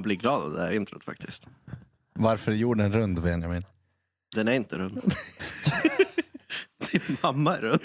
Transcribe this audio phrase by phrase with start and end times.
[0.00, 1.46] Man blir glad av det här introt faktiskt.
[2.14, 3.64] Varför är jorden rund, Benjamin?
[4.34, 5.00] Den är inte rund.
[6.92, 7.80] Din mamma är rund.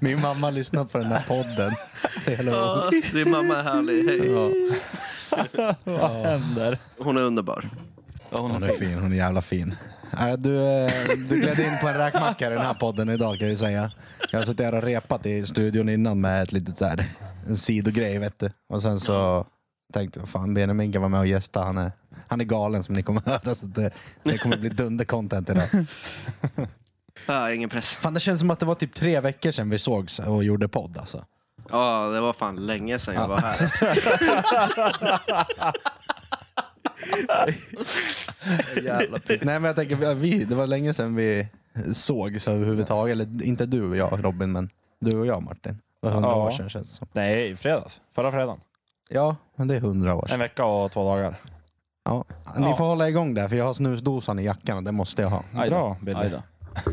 [0.00, 1.72] Min mamma lyssnar på den här podden.
[2.20, 2.52] Säg hello.
[2.52, 4.08] Ja, Din mamma är härlig.
[4.08, 4.30] Hej.
[4.30, 5.74] Ja.
[5.84, 6.78] Vad händer?
[6.98, 7.70] Hon är underbar.
[8.30, 8.78] Ja, hon Hon är är fin.
[8.88, 9.74] fin, hon är jävla fin.
[10.38, 10.90] Du, eh,
[11.28, 13.90] du gled in på en räkmacka i den här podden idag kan vi säga.
[14.30, 17.04] Jag har suttit här och repat i studion innan med ett litet så här,
[17.48, 18.50] en sidogrej vet du.
[18.68, 19.46] Och sen så
[19.92, 21.62] tänkte jag, fan Benjamin kan vara med och gästa.
[21.62, 21.92] Han är,
[22.28, 23.54] han är galen som ni kommer att höra.
[23.54, 23.90] Så det,
[24.22, 25.86] det kommer bli dunder-content idag.
[27.26, 27.96] Ja, ingen press.
[27.96, 30.68] Fan det känns som att det var typ tre veckor sedan vi sågs och gjorde
[30.68, 31.24] podd alltså.
[31.70, 33.56] Ja, det var fan länge sedan jag var här.
[38.84, 39.42] Jävla piss.
[39.44, 41.48] Nej men jag tänker, vi, det var länge sedan vi
[41.92, 43.12] sågs överhuvudtaget.
[43.12, 45.78] Eller inte du och jag Robin, men du och jag Martin.
[46.00, 46.46] Det var hundra Ja.
[46.46, 47.08] år sedan känns det som.
[47.12, 48.00] Nej, i fredags.
[48.14, 48.60] Förra fredagen.
[49.08, 50.38] Ja, men det är hundra år En sedan.
[50.38, 51.34] vecka och två dagar.
[52.04, 52.24] Ja.
[52.56, 52.76] Ni Ja.
[52.76, 55.42] får hålla igång där, för jag har snusdosan i jackan och det måste jag ha.
[55.54, 55.76] Aj då.
[55.76, 56.18] Bra, Billy.
[56.20, 56.42] Aj då.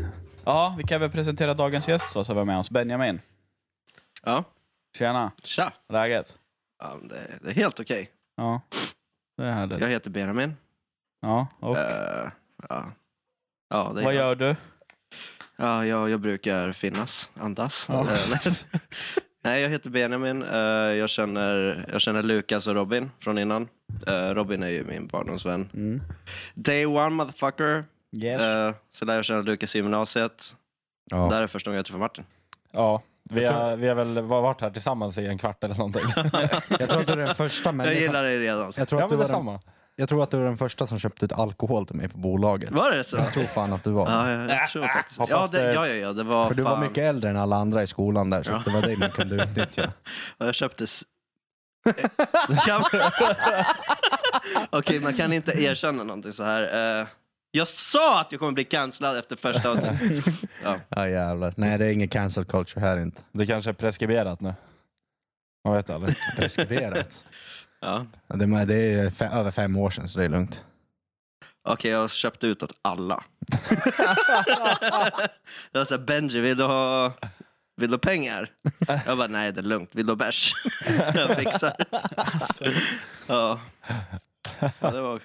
[0.46, 3.20] Ja, vi kan väl presentera dagens gäst så, så har vi med oss Benjamin.
[4.24, 4.44] Ja,
[4.98, 5.72] Tjena, tja.
[5.92, 6.34] läget?
[6.78, 8.10] Ja, men det, det är helt okej.
[8.36, 8.60] Ja,
[9.36, 9.80] det är härligt.
[9.80, 10.56] Jag heter Benjamin.
[11.20, 12.30] Ja, och Eh,
[12.68, 12.92] ja.
[13.70, 14.14] Ja, vad jag.
[14.14, 14.56] gör du?
[15.56, 17.86] Ja, jag, jag brukar finnas, andas.
[17.88, 18.00] Ja.
[18.10, 18.52] Eh,
[19.44, 19.62] nej.
[19.62, 20.42] Jag heter Benjamin.
[20.42, 20.58] Eh,
[20.94, 23.68] jag, känner, jag känner Lukas och Robin från innan.
[24.32, 25.68] Robin är ju min barndomsvän.
[25.74, 26.02] Mm.
[26.54, 27.84] Day one motherfucker.
[28.16, 28.42] Yes.
[28.90, 30.54] Så lärde jag känna Lukas i gymnasiet.
[31.10, 31.28] Ja.
[31.30, 32.24] Där är första gången jag träffade Martin.
[32.72, 35.74] Ja, vi Jag tror- har, vi har väl varit här tillsammans i en kvart eller
[35.74, 36.02] någonting.
[36.78, 38.02] Jag tror att du är den första Jag människan...
[38.02, 38.72] gillar dig redan.
[38.76, 39.60] Jag tror, ja, att du var den, detsamma.
[39.96, 42.70] jag tror att du var den första som köpte ut alkohol till mig på bolaget.
[42.70, 43.16] Var det så?
[43.16, 44.10] Jag tror fan att du var.
[44.10, 45.20] Ja, jag, jag tror faktiskt.
[45.30, 47.56] Ja, det, ja, ja, ja, det var För du var fan- mycket äldre än alla
[47.56, 48.62] andra i skolan där, så Ja.
[48.64, 49.92] det var dig man kunde utnyttja.
[50.38, 50.86] Jag köpte...
[52.66, 52.84] Kan-
[54.70, 57.06] Okej, man kan inte erkänna någonting så här.
[57.56, 60.24] Jag sa att jag kommer bli cancellad efter första avsnittet.
[60.64, 60.76] Ja.
[60.88, 61.54] Ja jävlar.
[61.56, 63.22] Nej det är ingen cancel culture här inte.
[63.32, 64.54] Det kanske är preskriberat nu.
[65.64, 66.16] Man vet aldrig.
[66.36, 67.24] Preskriberat.
[67.80, 68.06] Ja.
[68.26, 70.64] Det, är- det är fe- över fem år sedan så det är lugnt.
[71.68, 73.24] Okej, jag köpte ut åt alla.
[75.72, 77.12] jag var såhär, Benji, vill du ha,
[77.76, 78.50] vill du ha pengar?
[79.06, 79.94] Jag bara, nej det är lugnt.
[79.94, 80.52] Vill du ha bärs?
[81.14, 81.74] jag fixar.
[83.28, 83.60] ja.
[84.80, 85.20] ja, det var.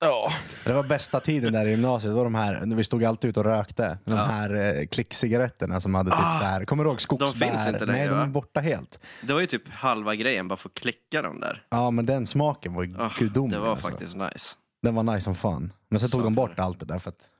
[0.00, 0.32] Ja.
[0.64, 3.40] Det var bästa tiden där i gymnasiet, det var de här, vi stod alltid ute
[3.40, 3.98] och rökte.
[4.04, 4.24] De Ja.
[4.24, 7.50] här eh, klickcigaretterna som hade typ Ah, så här, kommer du ihåg skogsbär?
[7.50, 9.00] finns inte Nej längre, de är borta helt.
[9.22, 11.66] Det var ju typ halva grejen, bara få klicka dem där.
[11.68, 13.56] Ja men den smaken var ju Ah, gudomlig.
[13.58, 13.88] det var alltså.
[13.90, 14.54] faktiskt nice.
[14.82, 15.72] Den var nice som fan.
[15.88, 16.62] Men sen tog de bort det.
[16.62, 17.30] allt det där för att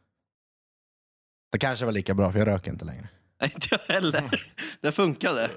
[1.53, 3.09] det kanske var lika bra för jag röker inte längre.
[3.41, 4.47] Nej, inte jag heller.
[4.81, 5.51] Det funkade.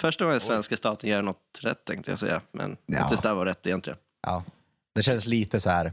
[0.00, 2.40] Första gången svenska staten gör något rätt tänkte jag säga.
[2.52, 3.08] Men Ja.
[3.10, 3.98] det där var rätt egentligen.
[4.22, 4.44] Ja.
[4.94, 5.92] Det känns lite så här.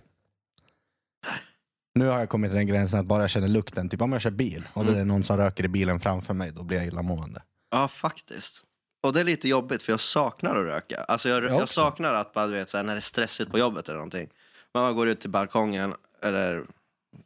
[1.95, 4.21] Nu har jag kommit till den gränsen att bara jag känner lukten, typ om jag
[4.21, 6.87] kör bil och det är någon som röker i bilen framför mig, då blir jag
[6.87, 7.41] illamående.
[7.71, 8.63] Ja, faktiskt.
[9.03, 11.03] Och det är lite jobbigt för jag saknar att röka.
[11.03, 13.51] Alltså jag, Jag jag, saknar att bara, du vet, så här, när det är stressigt
[13.51, 14.29] på jobbet eller någonting.
[14.73, 16.55] Man går ut till balkongen eller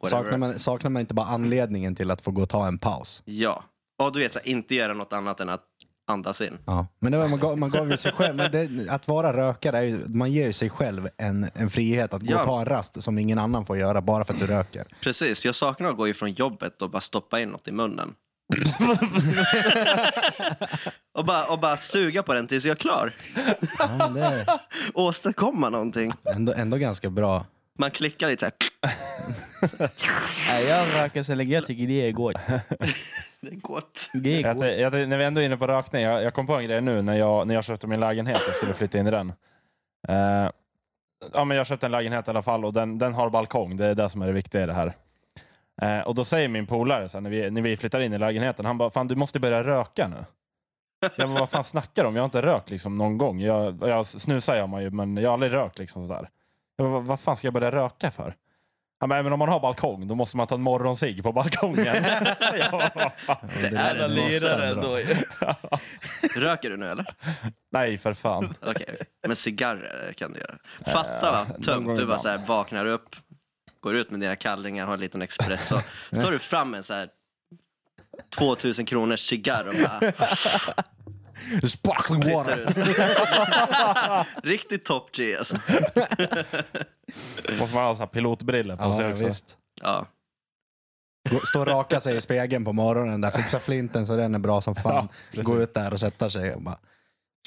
[0.02, 0.22] whatever.
[0.22, 3.22] Saknar man, saknar man inte bara anledningen till att få gå och ta en paus?
[3.24, 3.64] Ja.
[3.98, 5.64] Och du vet, så här, inte göra något annat än att
[6.12, 6.58] andas in.
[6.66, 6.86] Ja.
[7.00, 10.04] Men var, man, gav, man gav ju sig själv, det, att vara rökare, är ju,
[10.08, 12.40] man ger ju sig själv en, en frihet att gå Ja.
[12.40, 14.84] och ta en rast som ingen annan får göra bara för att du röker.
[15.00, 18.14] Precis, jag saknar att gå ifrån jobbet och bara stoppa in något i munnen.
[21.14, 23.14] och, bara, och bara suga på den tills jag är klar.
[23.78, 24.46] Ja, det
[24.94, 26.12] Åstadkomma någonting.
[26.34, 27.46] ändå, ändå ganska bra.
[27.82, 28.92] Man klickar lite så här.
[30.48, 32.36] Nej, jag röker så länge jag tycker det är gott.
[33.40, 34.08] Det är gott.
[34.14, 34.66] Det är Jag, gott.
[34.66, 36.80] jag, tän- när vi ändå är inne på rökning, jag, jag kom på en grej
[36.80, 39.32] nu när jag, när jag köpte min lägenhet och skulle flytta in i den.
[40.08, 40.50] Eh,
[41.34, 43.86] ja, men jag köpte en lägenhet i alla fall och den, den har balkong, det
[43.86, 44.92] är det som är det viktiga i det här.
[45.82, 48.18] Eh, och då säger min polare så här, när, vi, när vi flyttar in i
[48.18, 50.24] lägenheten, han bara “Fan du måste börja röka nu”.
[51.16, 52.16] Jag bara “Vad fan snackar du om?
[52.16, 53.40] Jag har inte rökt liksom någon gång.
[53.40, 56.20] Jag, jag snusar gör man ju, men jag har aldrig rökt liksom sådär”.
[56.22, 56.28] Jag
[56.78, 58.34] bara, “Vad fan ska jag börja röka för?”
[59.00, 61.96] Bara, “Men om man har balkong, då måste man ta en morgonscigg på balkongen”.
[62.72, 64.98] "Vad fan?" Det är en lirare alltså då.
[66.40, 67.14] Röker du nu eller?
[67.72, 68.54] Nej, för fan.
[68.62, 68.96] Okej,
[69.26, 70.58] men cigarrer kan du göra.
[70.92, 71.96] Fatta va, tömt.
[71.96, 73.16] Du bara så här, vaknar upp,
[73.80, 75.80] går ut med dina kallingar, har en liten espresso.
[76.10, 77.08] Så tar du fram en så här
[78.36, 80.12] 2000 kronors cigarr och bara
[81.68, 82.74] Sparkling water!
[84.42, 85.56] Riktigt top G alltså.
[87.58, 89.26] måste man ha så här pilotbriller på Ja, sig också.
[89.26, 89.56] visst.
[89.82, 90.06] Ja.
[91.30, 94.38] Gå- Stå och raka sig i spegeln på morgonen, där, fixa flinten så den är
[94.38, 95.08] bra som fan.
[95.30, 95.44] precis.
[95.46, 96.78] Gå ut där och sätta sig och bara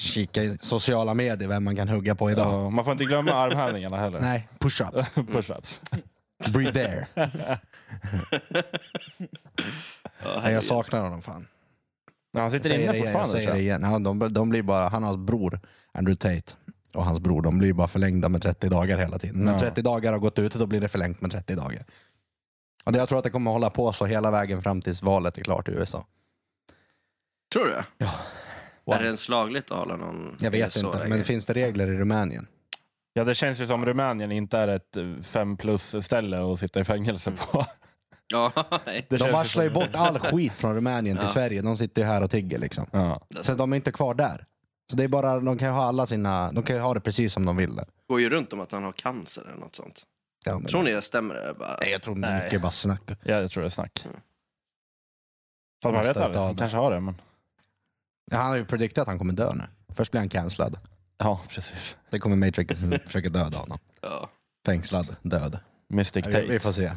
[0.02, 2.52] kika i sociala medier, vem man kan hugga på idag.
[2.52, 4.20] Ja, man får inte glömma armhävningarna heller.
[4.20, 5.04] Nej, push-ups.
[5.14, 5.80] Push-ups.
[6.52, 7.06] Breathe there.
[10.22, 10.62] Ja, Nej, jag herregud.
[10.64, 11.46] saknar honom fan.
[12.36, 13.32] Ja, Han sitter inne igen, jag fortfarande.
[13.32, 13.82] säger det igen.
[13.82, 15.60] Ja, de, de blir bara, han och hans bror,
[15.92, 16.56] Andrew Tate,
[16.94, 19.44] och hans bror, de blir bara förlängda med 30 dagar hela tiden.
[19.44, 19.58] När Ja.
[19.58, 21.84] 30 dagar har gått ut, då blir det förlängt med 30 dagar.
[22.84, 25.38] Och det, jag tror att det kommer hålla på så hela vägen fram tills valet
[25.38, 26.06] är klart i USA.
[27.52, 27.82] Tror du?
[27.98, 28.94] Ja.
[28.94, 31.96] Är det ens lagligt att hålla någon Jag vet inte, men finns det regler i
[31.96, 32.46] Rumänien?
[33.12, 34.96] Ja, det känns ju som Rumänien inte är ett
[35.26, 37.66] fem plus ställe att sitta i fängelse på.
[38.32, 38.52] Ja,
[38.86, 39.06] nej.
[39.10, 41.32] Det De känns varslar ju bort all skit från Rumänien till Ja.
[41.32, 41.62] Sverige.
[41.62, 42.86] De sitter ju här och tigger liksom.
[42.90, 43.20] Ja.
[43.40, 44.44] Så de är inte kvar där.
[44.90, 47.00] Så det är bara, de kan ju ha alla sina, de kan ju ha det
[47.00, 47.76] precis som de vill.
[47.76, 47.86] där.
[48.08, 50.02] går ju runt om att han har cancer eller något sånt.
[50.44, 51.34] Ja, men, Tror ni det stämmer?
[51.34, 51.54] Det?
[51.58, 52.44] Bara, Nej, jag tror det är Nej.
[52.44, 53.02] mycket bara snack.
[53.08, 54.02] ja, jag tror det är snack.
[54.04, 54.16] Mm.
[55.82, 57.00] Fast man vet aldrig, han kanske har det.
[57.00, 57.20] Men...
[58.30, 59.62] Ja, Han har ju prediktat att han kommer dö nu.
[59.94, 60.78] Först blir han cancellad.
[61.18, 61.96] Ja, precis.
[62.10, 63.78] Sen kommer Matrix och försöker döda honom.
[64.00, 64.30] ja.
[64.66, 65.58] Fängslad, död.
[65.88, 66.60] Mystic Ja, vi, vi Tate.
[66.60, 66.92] får se.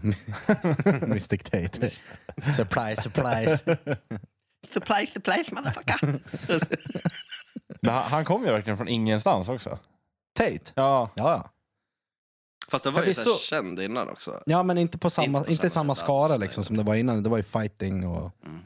[1.08, 1.90] Mystic Tate.
[2.56, 3.64] surprise, surprise.
[4.74, 6.00] Supply, supply, motherfucker!
[7.82, 9.80] Men han, han kom ju verkligen från ingenstans också.
[10.38, 10.72] Tate?
[10.76, 11.50] Ja, Ja.
[12.72, 14.44] Fast det var ju så känd innan också.
[14.46, 16.84] Ja, men inte på samma, Inte på inte samma samma sätt skara liksom, som det
[16.84, 17.24] var innan.
[17.24, 18.60] Det var ju fighting och Mm.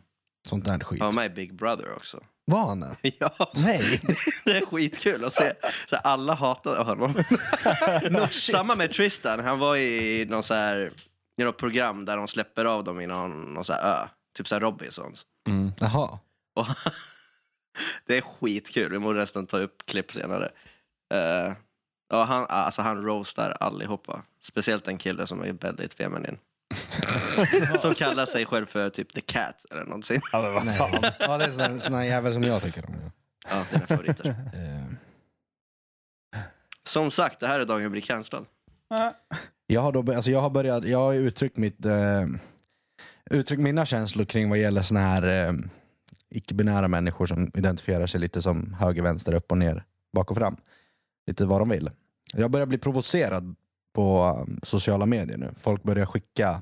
[0.54, 1.00] Sånt där skit.
[1.02, 2.20] Han var med i Big Brother också.
[2.46, 2.96] Var han det?
[3.20, 4.00] Ja, Nej.
[4.46, 5.54] det är skitkul att se.
[5.90, 7.24] Så alla hatade honom.
[8.32, 9.40] Samma med Tristan.
[9.40, 10.94] Han var i någon så här,
[11.38, 14.08] i något program där de släpper av dem i någon, någon så här ö.
[14.38, 15.26] Typ så här Robinsons.
[15.48, 15.72] mm.
[15.80, 16.20] Jaha.
[16.56, 16.66] Och
[18.06, 18.92] det är skitkul.
[18.92, 20.52] Vi måste nästan ta upp klipp senare.
[21.14, 21.54] Uh,
[22.10, 24.22] ja, han, alltså han roastar allihopa.
[24.42, 26.38] Speciellt en kille som är väldigt feminin.
[27.80, 30.22] Som kallar sig själv för typ The Cat eller någonting.
[30.32, 30.78] ja, men vad Nej.
[30.78, 31.12] fan.
[31.20, 32.96] Ja, det är sån sån här jävel som jag tycker om.
[33.50, 34.30] Ja, mina favoriter.
[34.30, 34.94] Eh,
[36.88, 38.46] Som sagt, det här är dagen jag blir cancellad.
[39.68, 42.26] Jag har, då, alltså jag har börjat, jag har uttryckt mitt, eh,
[43.32, 45.54] uttryckt mina känslor kring vad gäller såna här eh,
[46.30, 49.84] icke-binära människor som identifierar sig lite som höger, vänster, upp och ner,
[50.16, 50.58] bak och fram.
[51.28, 51.92] Lite vad de vill.
[52.34, 53.56] Jag börjar bli provocerad
[53.94, 55.54] på um, sociala medier nu.
[55.60, 56.62] Folk börjar skicka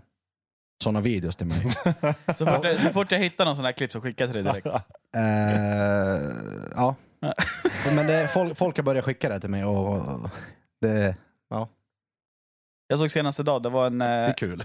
[0.83, 1.69] såna videos till mig.
[2.36, 4.44] Så fort, jag, så fort jag hittar någon sån här klipp så skickar jag till
[4.44, 4.68] dig direkt.
[5.13, 6.22] Eh,
[6.75, 6.95] ja.
[7.95, 10.30] Men det, folk, folk har börjat skicka det till mig och
[10.81, 11.16] det,
[12.88, 14.63] Jag såg senast idag, det var en, det eh, kul.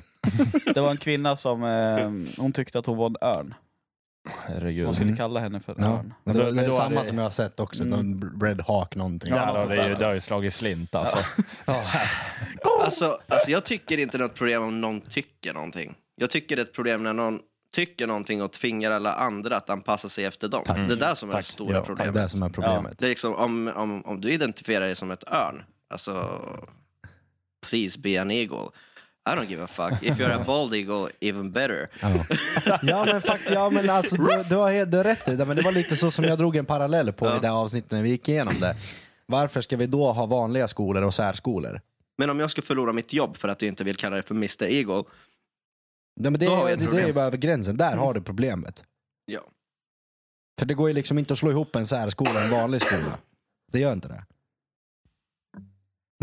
[0.74, 3.54] det var en kvinna som eh, hon tyckte att hon var en örn.
[4.46, 4.84] Herregud.
[4.84, 5.88] Man skulle kalla henne för en Ja.
[5.98, 6.14] örn.
[6.24, 8.10] Men Då- det, det är samma det- som jag har sett också, Mm.
[8.10, 9.30] någon Red Hawk någonting.
[9.34, 9.98] Ja, sånt det, är ju, där.
[9.98, 11.18] det har ju slagit slint alltså.
[11.66, 11.82] Ja.
[12.84, 15.94] Alltså, alltså, jag tycker inte det är något problem om någon tycker någonting.
[16.16, 17.40] Jag tycker det är ett problem när någon
[17.74, 20.62] tycker någonting och tvingar alla andra att anpassa sig efter dem.
[20.66, 20.76] Tack.
[20.76, 21.44] Det är där som är Tack.
[21.46, 22.14] det stora Ja, det är problemet.
[22.14, 22.98] det som är problemet.
[22.98, 26.40] Det är liksom, om, om, om du identifierar dig som ett örn, alltså
[27.70, 28.68] please be an eagle.
[29.26, 30.02] I don't give a fuck.
[30.02, 31.88] If you're a bald eagle, even better.
[32.82, 33.04] Ja.
[33.04, 35.72] men, fakt, ja, men alltså, du, du har helt rätt i det, men det var
[35.72, 38.28] lite så som jag drog en parallell på i det här avsnittet när vi gick
[38.28, 38.76] igenom det.
[39.26, 41.80] Varför ska vi då ha vanliga skolor och särskolor?
[42.18, 44.34] Men om jag skulle förlora mitt jobb för att du inte vill kalla dig för
[44.34, 45.04] Mr Eagle,
[46.20, 48.14] Nej, men det, Då har vi ett det, det är bara över gränsen, där har
[48.14, 48.84] du problemet.
[49.26, 49.40] ja.
[50.58, 53.18] För det går ju liksom inte att slå ihop en särskola och en vanlig skola.
[53.72, 54.24] Det gör inte det.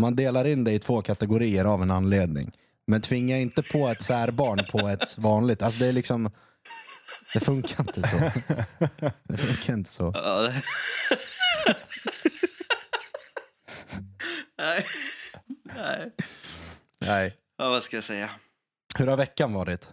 [0.02, 2.52] Man delar in det i två kategorier av en anledning.
[2.86, 5.62] Men tvinga inte på ett särbarn på ett vanligt.
[5.62, 6.30] Alltså det är liksom...
[7.32, 8.16] Det funkar inte så.
[9.24, 10.12] Det funkar inte så.
[10.14, 10.62] Ja, det-
[14.58, 14.86] Nej.
[15.62, 16.10] Nej.
[16.98, 17.32] Nej.
[17.56, 18.30] Ja, vad ska jag säga?
[18.98, 19.88] Hur har veckan varit?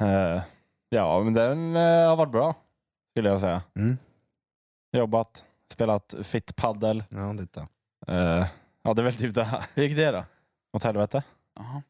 [0.00, 0.42] Eh,
[0.88, 2.54] ja, men den eh, har varit bra,
[3.14, 3.62] skulle jag säga.
[3.78, 3.98] Mm.
[4.92, 7.04] Jobbat, spelat fit paddel.
[7.08, 7.60] Ja, titta.
[8.08, 8.46] Eh,
[8.82, 9.64] ja, det är väl typ det här.
[9.74, 10.24] Hur gick det då?
[10.72, 11.22] Åt helvete.
[11.56, 11.82] Jaha.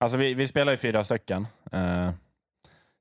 [0.00, 1.46] Alltså vi, vi spelar ju fyra stycken.
[1.72, 2.10] Eh,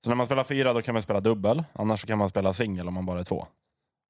[0.03, 1.63] så när man spelar fyra då kan man spela dubbel.
[1.73, 3.47] Annars kan man spela singel om man bara är två.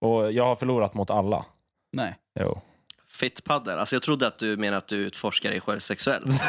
[0.02, 1.46] Och jag har förlorat mot alla.
[1.92, 2.16] Nej.
[2.40, 2.62] Jo.
[3.10, 3.80] Fit paddel.
[3.80, 6.26] Alltså jag trodde att du menade att du utforskar dig själv sexuellt.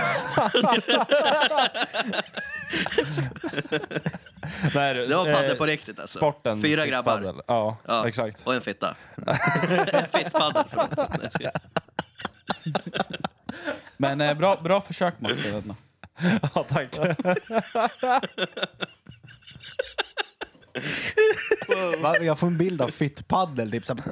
[4.75, 6.19] Nej, Det var paddel eh, på riktigt alltså.
[6.19, 6.63] Sporten.
[6.63, 7.35] Fyra grabbar.
[7.47, 8.09] Ja, Ja.
[8.09, 8.47] exakt.
[8.47, 8.95] Och en fitta.
[10.15, 10.65] Fit paddel.
[10.71, 10.97] förlåt.
[10.97, 11.53] Nej, jag skojar.
[13.97, 15.75] Men eh, bra, bra försök Martin.
[16.55, 16.99] ja, tack.
[22.03, 22.17] Va?
[22.21, 24.03] Jag får en bild av fit paddel typ såhär...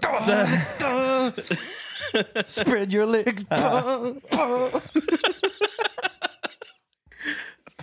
[2.47, 3.43] Spread your legs.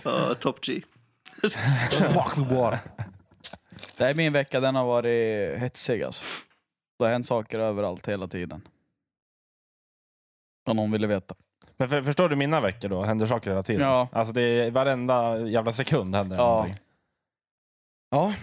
[0.02, 0.82] Ja, top G.
[3.96, 6.24] Det är min vecka, den har varit hetsig alltså.
[6.98, 8.68] Det har hänt saker överallt hela tiden.
[10.70, 11.34] Om någon ville veta.
[11.82, 13.02] Men för, förstår du mina veckor då?
[13.02, 13.82] Händer saker hela tiden?
[13.88, 14.08] Ja.
[14.12, 16.46] Alltså det är varenda jävla sekund händer Ja.
[16.46, 16.76] någonting.
[18.10, 18.34] Ja,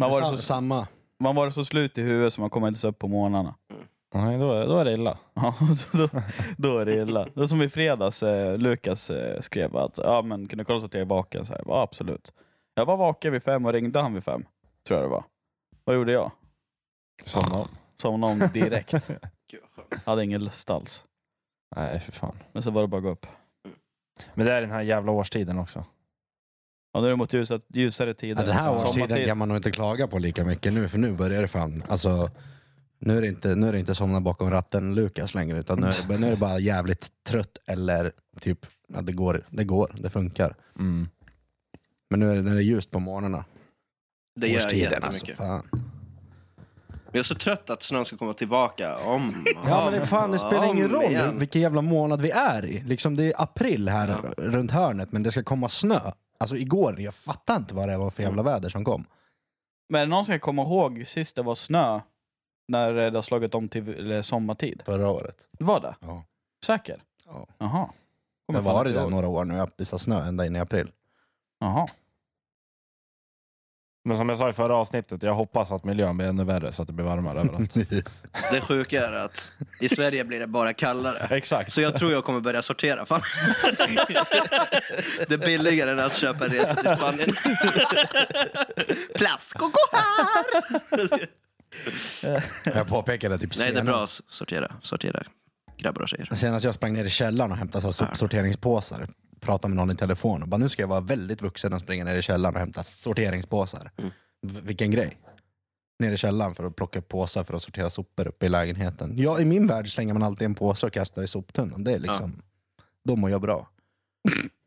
[0.00, 0.86] Man var, så, samma.
[1.20, 3.54] man var så slut i huvudet så man kommer inte så upp på morgnarna.
[4.14, 5.18] Nej, då, då är det illa.
[5.34, 5.54] Ja,
[5.92, 6.08] då,
[6.56, 7.28] då är det illa.
[7.34, 10.80] Det är som i fredags, eh, Lukas eh, skrev att ja, men, kan du kolla
[10.80, 11.46] så att jag är vaken?
[11.46, 12.32] Så här, ja, absolut.
[12.74, 14.44] Jag var vaken vid fem och ringde han vid fem.
[14.88, 15.24] Tror jag det var.
[15.84, 16.30] Vad gjorde jag?
[17.24, 17.64] Somna.
[18.02, 19.10] Somnade om direkt.
[20.06, 21.04] Hade ingen lust alls.
[21.76, 22.36] Nej, för fan.
[22.52, 23.26] Men så var det bara att gå upp.
[24.34, 25.84] Men det är den här jävla årstiden också.
[26.92, 28.42] Ja, nu är det mot ljusare, ljusare tider.
[28.42, 31.12] Ja, den här årstiden kan man nog inte klaga på lika mycket nu, för nu
[31.12, 32.30] börjar det fan, alltså
[32.98, 35.86] nu är det inte, nu är det inte somna bakom ratten Lukas längre, utan nu
[35.86, 39.96] är, det, nu är det bara jävligt trött eller typ, ja, det, går, det går,
[39.98, 40.54] det funkar.
[40.78, 41.08] Mm.
[42.10, 43.44] Men nu är det, när det är ljust på morgnarna.
[44.36, 45.40] Det gör årstiden jättemycket.
[45.40, 45.93] alltså, fan.
[47.14, 50.30] Men jag är så trött att snön ska komma tillbaka om Ja men det, fan,
[50.30, 51.38] det spelar ingen roll igen.
[51.38, 52.80] vilken jävla månad vi är i.
[52.82, 54.34] Liksom, det är april här Ja.
[54.36, 56.00] runt hörnet, men det ska komma snö.
[56.38, 59.04] Alltså igår, jag fattar inte vad det var för jävla väder som kom.
[59.88, 62.00] Men är det någon som kan komma ihåg sist det var snö?
[62.68, 64.82] När det har slagit om till sommartid?
[64.86, 65.36] Förra året.
[65.58, 65.94] Var det?
[66.00, 66.24] Ja.
[66.66, 67.02] Säker?
[67.26, 67.46] Ja.
[67.58, 67.86] Jaha.
[67.90, 69.10] Det Kommer fan var det inte där ihåg.
[69.12, 70.90] några år nu, att det sa snö ända in i april.
[71.60, 71.88] Jaha.
[74.06, 76.82] Men som jag sa i förra avsnittet, jag hoppas att miljön blir ännu värre så
[76.82, 77.74] att det blir varmare överallt.
[78.52, 81.26] Det sjuka är att i Sverige blir det bara kallare.
[81.36, 81.72] Exakt.
[81.72, 83.06] Så jag tror jag kommer börja sortera.
[83.06, 83.22] Fan.
[85.28, 87.36] Det är billigare än att köpa en resa till Spanien.
[89.14, 91.28] Plaskoko här!
[92.64, 94.72] Jag påpekade typ Nej, det är bra senast, att sortera.
[94.82, 95.22] Sortera
[95.76, 96.28] grabbar och tjejer.
[96.34, 99.06] senast jag sprang ner i källaren och hämtade så här sopsorteringspåsar.
[99.44, 102.04] Pratade med någon i telefon och bara nu ska jag vara väldigt vuxen och springa
[102.04, 103.90] ner i källaren och hämta sorteringspåsar.
[103.96, 104.10] Mm.
[104.42, 105.18] Vilken grej.
[105.98, 109.12] Ner i källaren för att plocka påsar för att sortera sopor uppe i lägenheten.
[109.16, 111.84] Ja, I min värld slänger man alltid en påse och kastar i soptunnan.
[111.84, 112.42] Det är liksom,
[113.04, 113.68] då mår jag bra.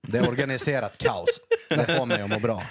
[0.07, 1.39] Det är organiserat kaos.
[1.69, 2.63] Det får mig att må bra.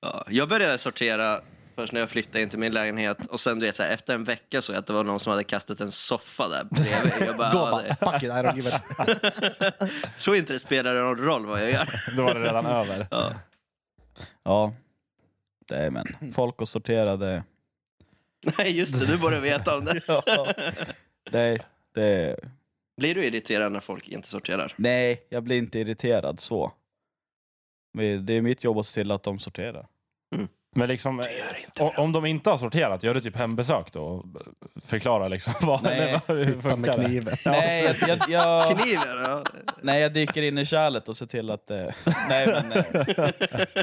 [0.00, 1.40] Ja, jag började sortera
[1.80, 4.14] först när jag flyttade in till min lägenhet och sen du vet, så här, efter
[4.14, 7.28] en vecka så att det var någon som hade kastat en soffa där bredvid.
[7.28, 9.88] Jag bara, Då bara, det, fuck it, I don't give a...
[10.20, 12.02] tror inte det spelar någon roll vad jag gör.
[12.16, 13.06] Då var det redan över.
[13.10, 13.32] Ja.
[14.42, 14.74] Ja.
[15.68, 16.32] Det är men.
[16.34, 17.44] Folk och sorterade.
[18.58, 20.00] Nej, just det, du borde veta om det.
[20.06, 20.54] Ja.
[21.30, 21.58] Det,
[21.94, 22.36] det,
[22.96, 24.74] Blir du irriterad när folk inte sorterar?
[24.76, 26.72] nej, jag blir inte irriterad så.
[27.92, 29.86] Men Det är mitt jobb att se till att de sorterar.
[30.72, 31.24] Men liksom,
[31.96, 34.24] om de inte har sorterat, gör du typ hembesök då?
[34.84, 36.20] Förklara liksom vad, Nej.
[36.26, 37.04] hur med funkar det?
[37.04, 37.36] kniven.
[37.44, 39.02] Nej, jag, jag, jag, Kniven?
[39.24, 39.42] Ja.
[39.82, 41.94] nej, jag dyker in i kärlet och ser till att det...
[42.28, 43.06] Nej, men nej.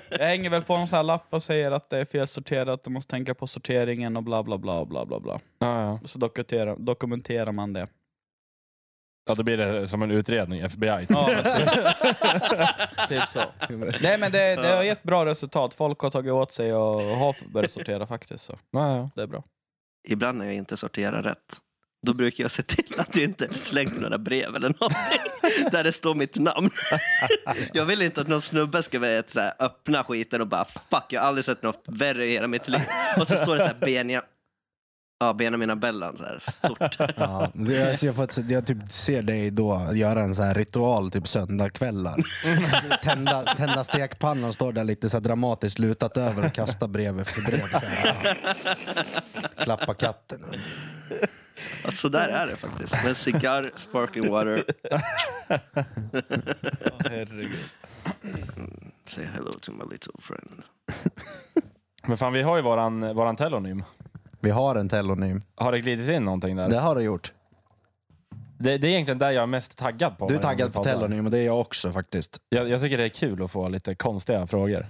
[0.10, 2.89] Jag hänger väl på någon sån här lapp och säger att det är felsorterat, du
[2.89, 5.39] måste tänka på sorteringen och bla bla bla bla bla bla.
[5.60, 6.00] Ja, ja.
[6.06, 7.88] Så dokumenterar, dokumenterar man det.
[9.27, 11.05] Ja, då blir det som en utredning, FBI.
[11.10, 11.29] Ja,
[13.10, 13.43] typ så.
[14.01, 15.74] Nej men det, det har gett bra resultat.
[15.74, 18.43] Folk har tagit åt sig och har börjat sortera faktiskt.
[18.46, 19.10] Så Ja, ja.
[19.15, 19.43] det är bra.
[20.07, 21.57] Ibland när jag inte sorterar rätt,
[22.05, 25.91] då brukar jag se till att jag inte slängt några brev eller någonting där det
[25.91, 26.69] står mitt namn.
[27.74, 31.03] Jag vill inte att någon snubbe ska vet, så här, öppna skiten och bara fuck,
[31.10, 32.81] jag har aldrig sett något värre i hela mitt liv.
[33.19, 34.22] Och så står det så här Benja,
[35.19, 36.97] ja, Benjamin Abellan så här stort.
[37.17, 41.27] Ja, jag, jag, får, jag typ ser dig då göra en så här ritual typ
[41.27, 42.15] söndagkvällar.
[43.03, 47.67] Tända, tända stekpannan, står där lite så dramatiskt lutat över och kasta brev efter brev.
[47.71, 48.38] Så här.
[49.63, 50.39] Klappa katten.
[51.83, 53.03] Ja, så där är det faktiskt.
[53.05, 54.63] Med cigarr, sparkling water,
[57.09, 57.69] herregud.
[59.05, 60.63] say hello to my little friend.
[62.07, 63.83] Men fan, vi har ju våran, våran telonym.
[64.39, 65.41] Vi har en telonym.
[65.56, 66.70] Har det glidit in någonting där?
[66.70, 67.34] Det har du gjort.
[68.60, 70.27] Det, det är egentligen där jag är mest taggad på.
[70.27, 72.41] Du är taggad på telonym och det är jag också faktiskt.
[72.50, 74.88] Jag, jag tycker det är kul att få lite konstiga frågor.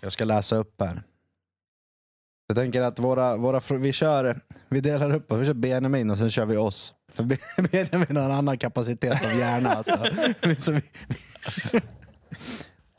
[0.00, 1.02] Jag ska läsa upp här.
[2.46, 5.38] Jag tänker att våra, våra vi kör, vi delar upp oss.
[5.38, 6.94] Vi kör Benjamin och sen kör vi oss.
[7.12, 9.96] För Ben- Benjamin har en annan kapacitet av hjärna alltså.
[10.58, 10.80] Så vi,
[11.70, 11.80] vi,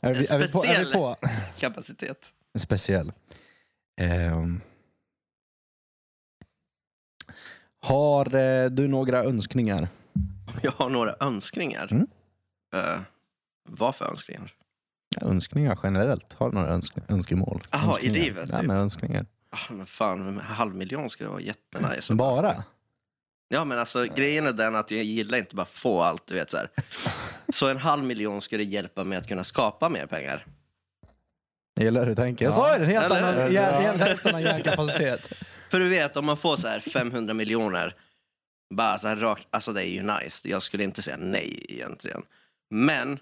[0.00, 0.92] är, vi, är, vi på, är vi Speciell.
[0.92, 1.16] på?
[1.58, 2.18] Kapacitet.
[2.58, 3.12] Speciell.
[4.00, 4.60] Ehm.
[7.80, 9.88] har eh, du några önskningar?
[10.62, 11.88] Jag har några önskningar.
[11.90, 12.06] Mm.
[12.74, 13.00] Uh,
[13.68, 14.54] vad för önskningar?
[15.20, 16.32] Önskningar generellt?
[16.32, 17.62] Har du några önsk önskemål?
[17.70, 18.66] Jaha, i livet, Ja, typ.
[18.66, 19.26] men önskningar.
[19.50, 22.14] Ah, men fan, en halv miljon skulle vara jättenice.
[22.14, 22.64] Bara?
[23.48, 26.50] Ja, men alltså grejen är den att jag gillar inte bara få allt, du vet
[26.50, 26.70] så här.
[27.52, 30.46] Så en halv miljon skulle hjälpa mig att kunna skapa mer pengar.
[31.80, 32.44] Jag gillar hur du tänker.
[32.44, 33.22] Jag sa ju det, en helt Eller?
[33.32, 35.32] annan, hjär- helt, annan hjärnkapacitet.
[35.70, 37.94] För du vet, om man får så här 500 miljoner,
[38.74, 40.48] bara så här rakt, alltså det är ju nice.
[40.48, 42.22] Jag skulle inte säga nej egentligen.
[42.74, 43.18] Men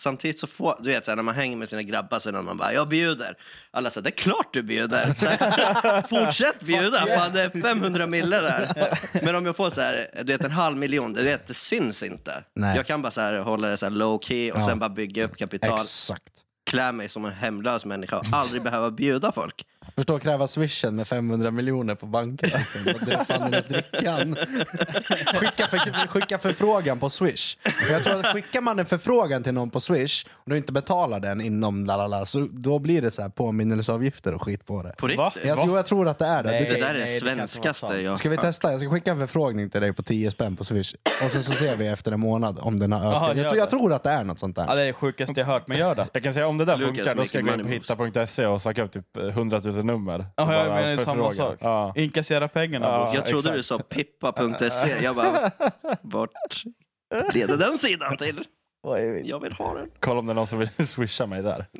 [0.00, 2.42] samtidigt så får, du vet så här, när man hänger med sina grabbar så när
[2.42, 3.36] man bara, jag bjuder.
[3.70, 5.10] Alla säger, det är klart du bjuder.
[5.10, 8.68] Så här, Fortsätt bjuda, fan det är 500 mille där.
[9.24, 12.02] Men om jag får så här, du vet en halv miljon, du vet det syns
[12.02, 12.44] inte.
[12.54, 12.76] Nej.
[12.76, 14.66] Jag kan bara så här, hålla det så här low key och Ja.
[14.66, 15.74] sen bara bygga upp kapital.
[15.74, 16.22] Exakt.
[16.72, 19.66] Klä mig som en hemlös människa och aldrig behöva bjuda folk.
[19.96, 22.50] Förstå att kräva swishen med 500 miljoner på banken.
[22.58, 22.84] Liksom.
[23.06, 24.36] Det är fan den där drickan.
[25.40, 27.56] Skicka, för, skicka förfrågan på swish.
[27.64, 30.72] Och Jag tror att skickar man en förfrågan till någon på swish och du inte
[30.72, 34.94] betalar den inom lalala, så då blir det så här påminnelseavgifter och skit på det.
[34.98, 35.44] På riktigt.
[35.44, 36.50] Jag tror, jag tror att det är det.
[36.50, 36.64] Nej.
[36.64, 38.70] Du, Det där är nej, det svenskaste jag ska vi testa?
[38.70, 40.94] Jag ska skicka en förfrågning till dig på 10 spänn på swish.
[41.24, 43.22] Och sen så ser vi efter en månad om den har ökat.
[43.22, 44.76] Jaha, jag, tror, jag tror att det är något sånt Ja, där.
[44.76, 46.08] det är det sjukaste jag hört, men gör det.
[46.12, 48.46] Jag kan säga om det där Lucas funkar, då ska jag gå in på hitta.se
[48.46, 50.18] och söka upp typ 100 000 nummer.
[50.18, 51.56] Och Ja, jag menar samma sak.
[51.60, 51.92] Ja.
[51.96, 52.86] Inkassera pengarna.
[52.86, 53.10] Ja.
[53.14, 53.56] Jag trodde exakt.
[53.56, 55.02] du sa pippa.se.
[55.02, 55.50] Jag bara,
[56.02, 56.30] vart
[57.34, 58.44] leder den sidan till?
[59.24, 59.90] Jag vill ha den.
[60.00, 61.66] Kolla om det är någon som vill swisha mig där.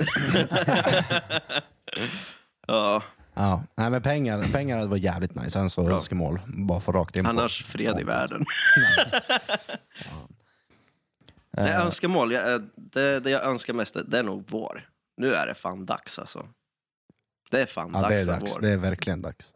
[2.67, 3.03] Ja,
[3.35, 3.63] Ja.
[3.77, 5.51] Nej, men pengar, pengar varit jävligt nice.
[5.51, 5.95] Sen så Bra.
[5.95, 6.41] önskemål.
[6.47, 7.31] Bara få rakt in på.
[7.31, 8.45] annars fred i världen.
[11.53, 12.33] Det är Eh, önskemål.
[12.33, 14.89] Jag, eh, det, det jag önskar mest, det är nog vår.
[15.17, 16.47] Nu är det fan dags alltså.
[17.52, 18.56] Det är fan Ja, dags det är för dags.
[18.56, 18.61] vår.
[18.61, 19.52] Det är verkligen dags.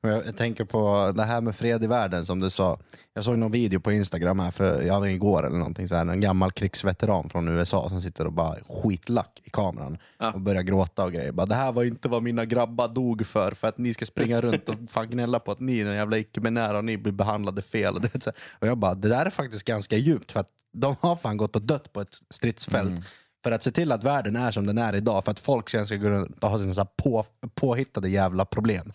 [0.00, 2.78] Och jag, jag tänker på det här med fred i världen som du sa.
[3.14, 6.20] Jag såg någon video på Instagram här för ja, igår eller någonting så här, en
[6.20, 10.32] gammal krigsveteran från USA som sitter och bara skitlack i kameran Ja.
[10.32, 11.32] och börjar gråta och grejer.
[11.32, 14.40] Bara, det här var inte vad mina grabbar dog för, för att ni ska springa
[14.40, 17.62] runt och fan gnälla på att ni är en jävla icke-binära och ni blir behandlade
[17.62, 17.94] fel.
[17.94, 18.36] Och, det, är så här.
[18.60, 21.56] och jag bara, det där är faktiskt ganska djupt för att de har fan gått
[21.56, 23.00] och dött på ett stridsfält
[23.44, 25.86] för att se till att världen är som den är idag, för att folk sen
[25.86, 28.92] ska gå runt och ha sina så här på, påhittade jävla problem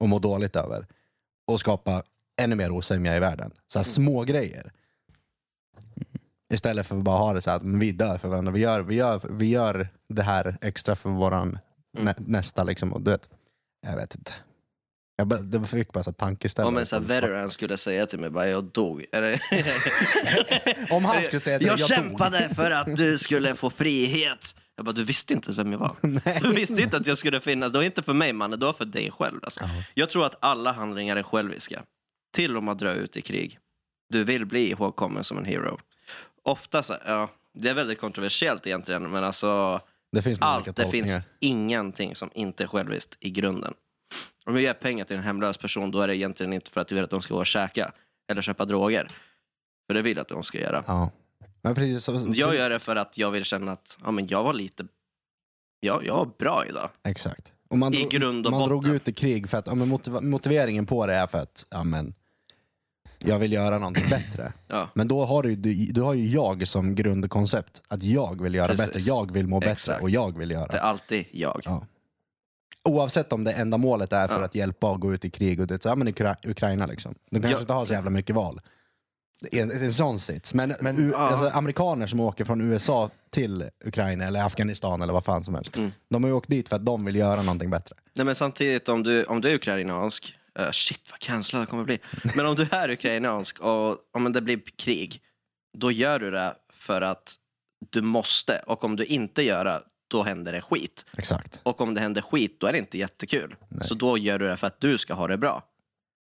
[0.00, 0.86] och må dåligt över.
[1.46, 2.02] Och skapa
[2.40, 3.50] ännu mer osämja i världen.
[3.66, 4.72] Så här små grejer.
[6.54, 8.52] Istället för att bara ha det så här att vi dör för varandra.
[8.52, 11.58] Vi gör, vi gör, vi gör det här extra för våran
[11.98, 12.64] nä, nästa.
[12.64, 12.92] Liksom.
[12.92, 13.28] Och du vet,
[13.86, 14.32] jag vet inte.
[15.20, 16.68] Jag bara, det fick bara så tankeställare.
[16.68, 19.04] Om en sån veteran skulle säga till mig bara jag dog.
[20.90, 24.54] Om han skulle säga att jag, jag, kämpade för att du skulle få frihet.
[24.76, 25.96] Jag bara, du visste inte vem jag var.
[26.42, 27.72] Du visste inte att jag skulle finnas.
[27.72, 29.40] Det var inte för mig mannen, det var för dig själv.
[29.42, 29.60] Alltså.
[29.94, 31.82] Jag tror att alla handlingar är själviska.
[32.34, 33.58] Till och med att dra ut i krig.
[34.08, 35.78] Du vill bli ihågkommen som en hero.
[36.42, 39.80] Ofta så, ja, det är väldigt kontroversiellt egentligen, men alltså
[40.12, 43.74] Det finns allt, det finns ingenting som inte är själviskt i grunden.
[44.48, 46.88] Om jag ger pengar till en hemlös person, då är det egentligen inte för att
[46.88, 47.92] du vill att de ska gå och käka
[48.30, 49.08] eller köpa droger.
[49.86, 50.84] För det vill jag att de ska göra.
[50.86, 51.10] Ja.
[51.62, 54.44] Men precis, så, Jag gör det för att jag vill känna att ja, men jag
[54.44, 54.84] var lite...
[55.80, 56.90] Ja, jag var bra idag.
[57.04, 57.52] Exakt.
[57.70, 59.88] Och man I drog, grund och man drog ut i krig för att ja, men
[59.88, 62.14] motiv- motiveringen på det är för att ja, men,
[63.18, 64.52] jag vill göra någonting bättre.
[64.66, 67.82] Ja, Men då har du, du, du har ju jag som grundkoncept.
[67.88, 68.86] Att jag vill göra Precis.
[68.86, 70.02] bättre, jag vill må bättre Exakt.
[70.02, 70.80] och jag vill det är göra.
[70.80, 71.62] alltid jag.
[71.64, 71.86] Ja.
[72.88, 75.60] Oavsett om det enda målet är för att hjälpa och gå ut i krig.
[75.60, 77.14] Och det, så, men Ukra- Ukraina liksom.
[77.30, 78.60] De kanske inte har så jävla mycket val.
[79.40, 80.54] Det är en, en sån sits.
[80.54, 85.24] Men, Men, U, alltså, amerikaner som åker från USA till Ukraina eller Afghanistan eller vad
[85.24, 85.76] fan som helst.
[85.76, 85.92] Mm.
[86.10, 87.96] De har ju åkt dit för att de vill göra någonting bättre.
[88.14, 91.84] Nej, men samtidigt, om du, om du är ukrainansk, eh, shit vad cancellad jag kommer
[91.84, 91.98] bli.
[92.36, 95.22] Men om du är ukrainansk och om det blir krig,
[95.78, 97.34] då gör du det för att
[97.90, 98.62] du måste.
[98.66, 101.04] Och om du inte gör det, då händer det skit.
[101.18, 101.60] Exakt.
[101.62, 103.56] Och om det händer skit, då är det inte jättekul.
[103.80, 105.64] Så då gör du det för att du ska ha det bra.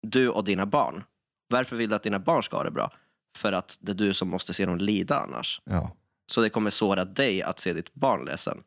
[0.01, 1.03] Du och dina barn.
[1.49, 2.91] Varför vill du att dina barn ska ha det bra?
[3.37, 5.61] För att det är du som måste se dem lida annars.
[5.65, 5.91] Ja.
[6.31, 8.63] Så det kommer såra dig att se ditt barn ledsen.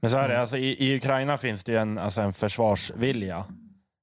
[0.00, 3.44] Men så är det, alltså, i, i Ukraina finns det ju en, alltså, en försvarsvilja.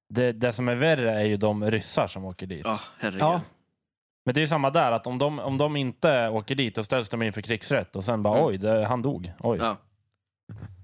[0.08, 2.66] Det, det som är värre är ju de ryssar som åker dit.
[2.98, 3.22] Herregud.
[3.22, 3.40] Ja.
[4.24, 6.82] Men det är ju samma där, att om de, om de inte åker dit, då
[6.84, 8.46] ställs de inför krigsrätt och sen bara Mm.
[8.48, 9.32] oj, det, han dog.
[9.38, 9.58] Oj.
[9.58, 9.76] Ja.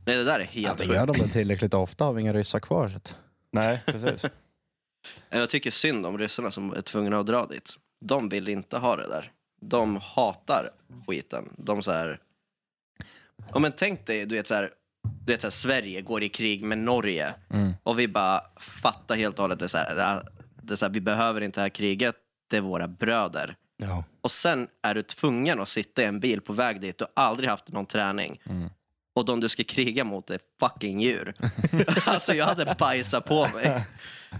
[0.06, 0.96] Nej, det där är Ja, helt det sjukt.
[0.96, 2.88] gör de väl tillräckligt ofta, har vi inga ryssar kvar.
[2.88, 2.98] Så.
[3.52, 4.30] Nej, precis.
[5.30, 7.70] Jag tycker synd om ryssarna som är tvungna att dra dit.
[8.04, 9.32] De vill inte ha det där.
[9.60, 10.70] De hatar
[11.06, 11.48] skiten.
[11.56, 12.20] De så här...
[13.52, 14.70] Ja, men tänk dig, du vet så här,
[15.26, 17.72] du vet så här, Sverige går i krig med Norge Mm.
[17.82, 20.22] och vi bara fattar helt och hållet, det så här, det
[20.62, 22.14] det så här, vi behöver inte det här kriget,
[22.48, 23.56] det är våra bröder.
[23.76, 24.04] Ja.
[24.20, 27.24] Och sen är du tvungen att sitta i en bil på väg dit, du har
[27.24, 28.40] aldrig haft någon träning.
[28.46, 28.70] Mm.
[29.14, 31.34] och de du ska kriga mot är fucking djur.
[32.06, 33.82] alltså jag hade bajsat på mig.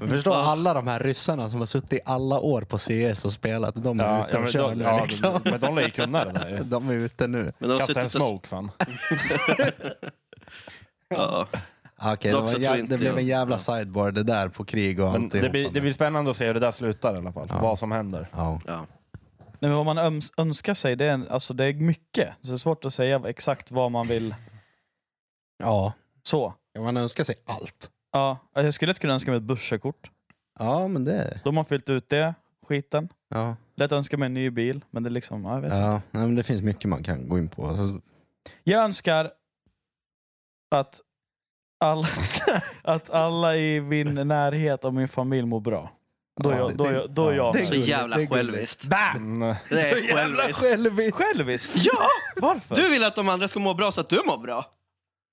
[0.01, 3.33] Men förstå alla de här ryssarna som har suttit i alla år på CS och
[3.33, 3.75] spelat.
[3.85, 5.40] De är Ja, ute och men, kör de, nu ja, liksom.
[5.44, 6.64] men de lär ju kunna det där ju.
[6.64, 7.53] De är ute nu.
[7.59, 8.71] Men de har Kasta en smoke fan.
[11.09, 11.49] Ja.
[12.02, 14.14] Okej, Dock det, så var en tror jä- inte det blev jag- en jävla sideboard
[14.14, 15.32] det där på krig och Men allt.
[15.32, 17.48] det, blir, det blir spännande att se hur det där slutar i alla fall.
[17.48, 18.28] Vad som händer.
[18.32, 18.61] Ja.
[18.66, 18.87] Ja.
[19.61, 22.28] Nej, men vad man öms- önskar sig, det är, en, alltså, det är mycket.
[22.42, 24.34] Så det är svårt att säga exakt vad man vill.
[25.58, 26.54] ja, Så.
[26.78, 27.90] man önskar sig allt.
[28.12, 30.11] Ja, jag skulle lätt kunna önska mig ett börskort.
[30.58, 31.40] Ja, men det...
[31.44, 32.34] De har fyllt ut det,
[32.68, 33.08] skiten.
[33.28, 35.78] Ja, Lätt önska mig en ny bil, men det är liksom, ja, jag vet inte.
[35.80, 35.90] ja.
[36.11, 37.66] Nej, men det finns mycket man kan gå in på.
[37.66, 38.00] Alltså,
[38.64, 39.30] Jag önskar
[40.70, 41.00] att
[41.81, 42.09] alla,
[42.83, 45.91] att alla i min närhet och min familj mår bra.
[46.43, 48.88] Då jag, då jag, då jag det är Så jävla själviskt.
[49.17, 50.59] Mm, Det är så jävla själviskt.
[50.61, 51.19] själviskt!
[51.37, 51.77] själviskt.
[51.85, 52.09] Ja!
[52.37, 52.75] Varför?
[52.75, 54.75] Du vill att de andra ska må bra så att du mår bra.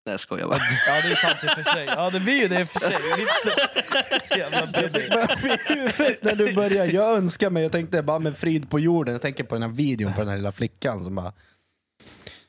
[0.05, 0.57] Nej, jag skojar bara.
[0.87, 1.85] Ja det är sant i och för sig.
[1.85, 2.95] Ja det blir ju det i och för sig.
[3.17, 6.21] Lite jävla billigt.
[6.21, 9.13] När du börjar, jag önskar mig, jag tänkte bara med frid på jorden.
[9.13, 11.33] Jag tänker på den här videon på den här lilla flickan som bara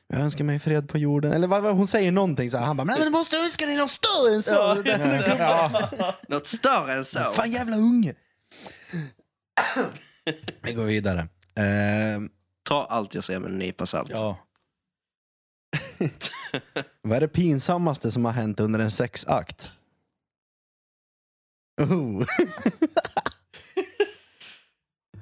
[0.07, 1.31] jag önskar mig fred på jorden.
[1.31, 2.65] Eller vad, vad, hon säger någonting så här.
[2.65, 4.83] Han bara, men du måste önska dig något större än så.
[4.85, 5.87] Ja.
[5.97, 6.15] ja.
[6.27, 7.19] Något större än så.
[7.19, 8.13] Fan jävla unge.
[10.61, 11.27] Vi går vidare.
[11.55, 12.29] Ehm,
[12.63, 14.09] Ta allt jag säger med en nypa salt.
[14.09, 14.37] ja.
[17.01, 19.71] vad är det pinsammaste som har hänt under en sexakt?
[21.81, 22.25] Oh.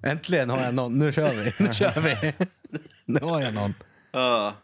[0.03, 0.97] Äntligen har jag någon.
[0.99, 1.53] Nu kör vi.
[1.59, 2.33] Nu kör vi.
[3.05, 3.73] Nu har jag någon.
[4.11, 4.55] Ja.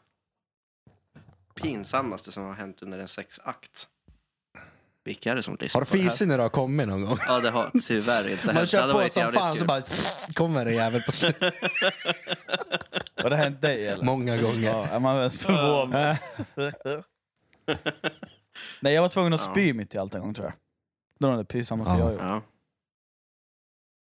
[1.61, 3.87] Pinsammaste som har hänt under en sexakt.
[5.03, 6.09] Vilka är det som lyssnar Har du på det här?
[6.09, 7.17] fisit när du har kommit någon gång?
[7.27, 8.65] Ja, det har tyvärr inte Man hänt.
[8.71, 9.67] Det kör hade på varit som jävligt fan så kul.
[9.67, 9.81] bara
[10.33, 11.53] kommer en jävel på slutet.
[13.23, 14.05] Har det hänt dig eller?
[14.05, 14.63] Många gånger.
[14.71, 16.17] Ja, är man ens förvånad?
[18.81, 19.51] Nej jag var tvungen att Ja.
[19.51, 20.53] spy mitt i allt en gång tror jag.
[21.19, 21.99] Det var det pinsammaste Ja.
[21.99, 22.21] jag gjort.
[22.21, 22.41] Ja.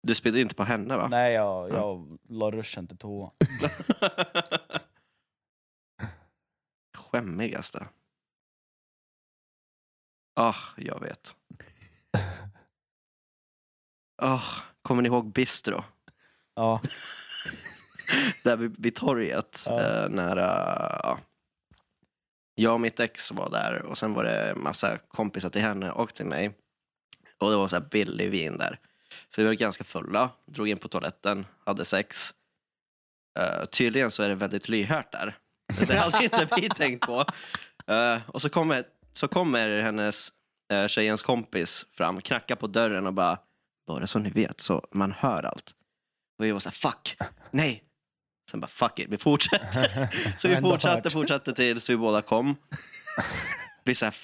[0.07, 1.07] Du spydde inte på henne va?
[1.07, 3.31] Nej jag, jag la ruschen till toa.
[7.11, 7.87] Skämmigaste?
[10.35, 11.35] Ah, jag vet.
[14.23, 14.43] Ah,
[14.81, 15.83] kommer ni ihåg Bistro?
[16.55, 16.81] Ja.
[18.43, 19.63] Där vid, vid torget.
[19.65, 19.81] Ja.
[19.81, 20.45] Eh, nära,
[21.03, 21.19] ja.
[22.55, 26.13] Jag och mitt ex var där och sen var det massa kompisar till henne och
[26.13, 26.51] till mig.
[27.37, 28.79] Och det var så här billig vin där.
[29.29, 32.33] Så vi var ganska fulla, drog in på toaletten, hade sex.
[33.39, 35.37] Eh, tydligen så är det väldigt lyhört där.
[35.87, 37.25] Det hade inte vi tänkt på.
[37.87, 40.31] Eh, och så kommer, så kommer hennes
[40.73, 43.37] uh, tjejens kompis fram, knackar på dörren och bara,
[43.87, 45.75] bara så ni vet så man hör allt.
[46.39, 47.17] Och vi var så här, fuck,
[47.51, 47.83] nej.
[48.51, 50.09] Sen bara, fuck it, vi fortsätter.
[50.37, 52.55] så vi fortsatte, fortsatte tills vi båda kom.
[53.83, 54.15] Vi, så här,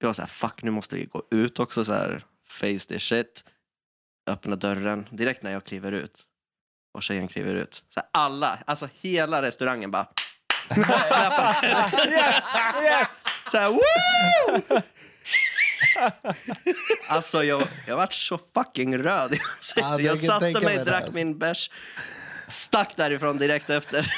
[0.00, 3.02] vi var så här, fuck nu måste vi gå ut också så här, face this
[3.02, 3.44] shit.
[4.26, 6.22] Öppna dörren, direkt när jag kliver ut.
[6.94, 7.74] Och tjejen kliver ut.
[7.74, 10.06] Så här, alla, alltså hela restaurangen bara
[10.74, 11.56] klappar.
[13.50, 14.80] Så här, woo!
[17.08, 19.38] Alltså jag, jag vart så fucking röd.
[19.76, 21.14] Jag, jag satte mig, drack alltså.
[21.14, 21.70] min bärs,
[22.48, 24.14] stack därifrån direkt efter.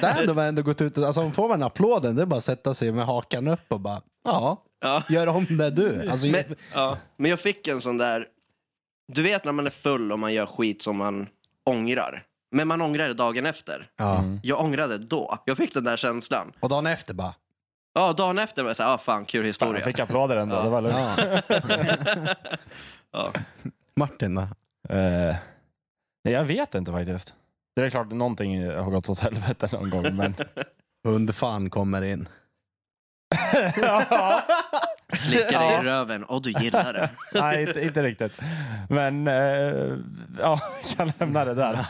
[0.00, 2.44] Där hade man ändå gått ut och, alltså får man applåden, det är bara att
[2.44, 5.02] sätta sig med hakan upp och bara, ja, Ja.
[5.08, 6.10] gör om det du.
[6.10, 8.26] Alltså, Men, ja, men jag fick en sån där,
[9.12, 11.26] du vet när man är full och man gör skit som man
[11.66, 12.22] ångrar.
[12.54, 13.90] Men man ångrar det dagen efter.
[13.96, 14.24] ja.
[14.42, 15.38] Jag ångrade då.
[15.44, 16.52] Jag fick den där känslan.
[16.60, 17.34] Och dagen efter bara,
[17.94, 19.74] Ja, dagen efter var jag såhär, ah, fan kul Fan, historia.
[19.74, 20.96] jag fick applåder ändå, det var lugnt.
[21.48, 22.34] ja.
[23.12, 23.32] Ja.
[23.96, 24.42] Martin då?
[24.88, 25.36] Eh,
[26.24, 27.34] nej, jag vet inte faktiskt.
[27.76, 30.34] Det är klart någonting har gått åt helvete någon gång, men...
[31.04, 32.28] Hundfan kommer in.
[33.76, 34.42] ja,
[35.24, 37.10] Slickar dig i röven och du gillar det.
[37.40, 38.32] nej, inte, inte riktigt.
[38.88, 39.34] Men eh,
[40.40, 41.86] ja, jag kan lämna det där.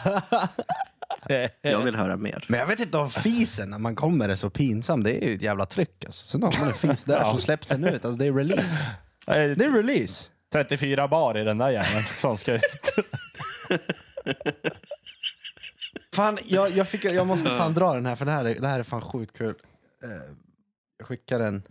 [1.62, 2.44] Jag vill höra mer.
[2.48, 5.34] Men jag vet inte om fisen när man kommer är så pinsam, det är ju
[5.34, 6.04] ett jävla tryck.
[6.04, 6.26] Alltså.
[6.26, 8.90] Sen har man en fis där så släpps den ut, alltså det är release.
[9.26, 10.30] Det är release.
[10.52, 12.92] 34 bar i den där jäveln som ska ut.
[16.14, 18.68] Fan, jag, jag, fick, jag måste fan dra den här för det här är, det
[18.68, 19.54] här är fan sjukt kul.
[20.04, 20.10] Eh,
[20.98, 21.62] jag skickar den.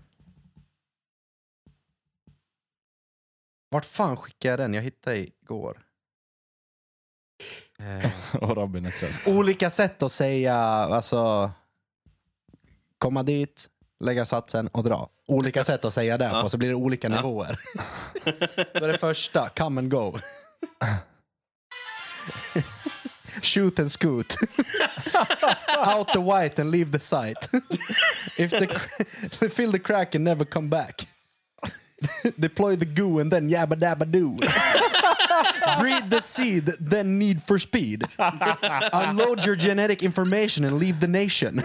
[3.73, 4.73] Vart fan skickade jag den?
[4.73, 5.77] Jag hittade igår.
[7.79, 8.11] Eh,
[8.43, 9.27] Och Robin är trött.
[9.27, 11.51] olika sätt att säga, alltså
[12.97, 13.67] komma dit,
[13.99, 15.09] lägga satsen och dra.
[15.27, 17.59] Olika sätt att säga det på, så blir det olika nivåer.
[18.79, 20.19] Då är det första, come and go.
[23.41, 24.35] Shoot and scoot.
[25.97, 27.49] Out the white and leave the site.
[28.37, 28.51] If
[29.39, 31.07] the fill the crack and never come back.
[32.37, 34.37] Deploy the goo and then yabba dabba doo.
[35.79, 38.03] Breed the seed, then need for speed.
[38.93, 41.61] Unload your genetic information and leave the nation.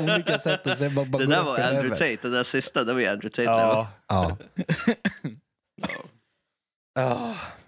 [0.00, 1.90] Olika sätt att se bara, bara Det där var Andrew.
[1.90, 3.86] Tate, det där sista, det var ju Andrew Tate.
[4.08, 4.36] Ja.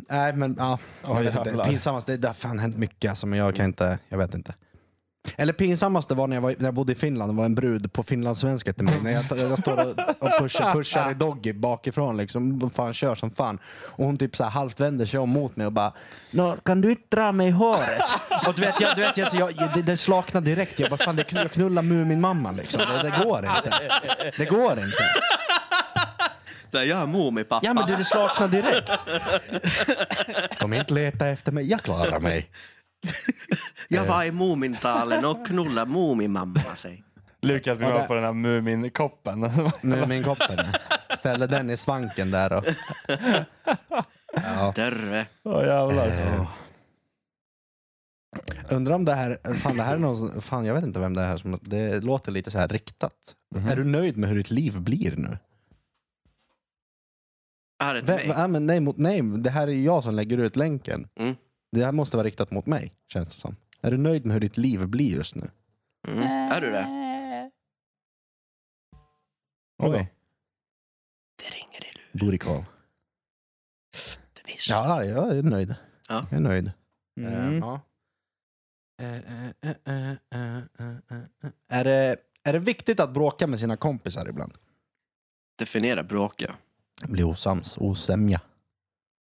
[0.09, 0.79] Nej men ja.
[1.03, 1.65] Jag vet inte.
[1.65, 4.55] Pinsammast, det det har fan hänt mycket alltså, men jag kan inte, jag vet inte.
[5.37, 7.93] Eller pinsammaste var när jag, var, när jag bodde i Finland, det var en brud
[7.93, 8.95] på finlandssvenska till mig.
[9.03, 13.31] När jag, jag står och, och pushar, pushar i Doggy bakifrån, liksom, fan, kör som
[13.31, 13.59] fan.
[13.91, 15.93] Och hon typ så här halvt vänder sig om mot mig och bara
[16.31, 18.03] Nå, kan du inte dra mig i håret?
[18.47, 20.79] och du vet, jag, du vet jag, jag, det, det slaknade direkt.
[20.79, 22.81] Jag bara, fan det jag knullar Mumin-mamma liksom.
[22.81, 24.01] Det, det går inte.
[24.39, 25.05] Det går inte.
[26.71, 27.67] Där, jag är Mumipappa.
[27.67, 28.91] Ja men du, det slaknar direkt.
[30.59, 32.51] Kom inte leta efter mig, jag klarar mig.
[33.89, 37.05] Jag var i Mumintalen och knullade Mumimamma sig.
[37.43, 39.41] Lukas blir Ja, med på den här Muminkoppen.
[39.83, 40.59] Nu min koppen.
[41.19, 42.65] Ställde den i svanken där och...
[44.33, 44.73] Ja.
[44.77, 45.27] Dörre.
[45.43, 46.07] Åh jävlar.
[46.07, 46.47] Eh,
[48.71, 51.23] Undrar om det här, fan det här är någon, fan jag vet inte vem det
[51.23, 53.35] är som, det låter lite så här riktat.
[53.55, 53.69] Mhm.
[53.69, 55.39] Är du nöjd med hur ditt liv blir nu?
[57.85, 60.39] Är det till Vem, ja, men nej, mot, nej, det här är jag som lägger
[60.39, 61.09] ut länken.
[61.17, 61.35] Mm.
[61.73, 63.57] Det här måste vara riktat mot mig, känns det som.
[63.81, 65.51] Är du nöjd med hur ditt liv blir just nu?
[66.09, 66.23] Mm.
[66.23, 66.87] Är du det?
[69.79, 70.13] Oj.
[71.37, 72.09] Det ringer i luren.
[72.27, 72.65] Booty call.
[74.35, 75.75] Det vill Ja, jag är nöjd.
[76.09, 76.27] Ja.
[76.31, 76.67] Jag är nöjd.
[76.67, 76.73] Eh,
[77.47, 77.59] Mm.
[77.59, 77.81] ja.
[79.03, 81.51] Eh, eh, eh, eh, eh, eh, eh.
[81.69, 84.55] Är, det, är det viktigt att bråka med sina kompisar ibland?
[85.59, 86.57] Definiera bråka.
[87.09, 88.41] Bli osams, osämja.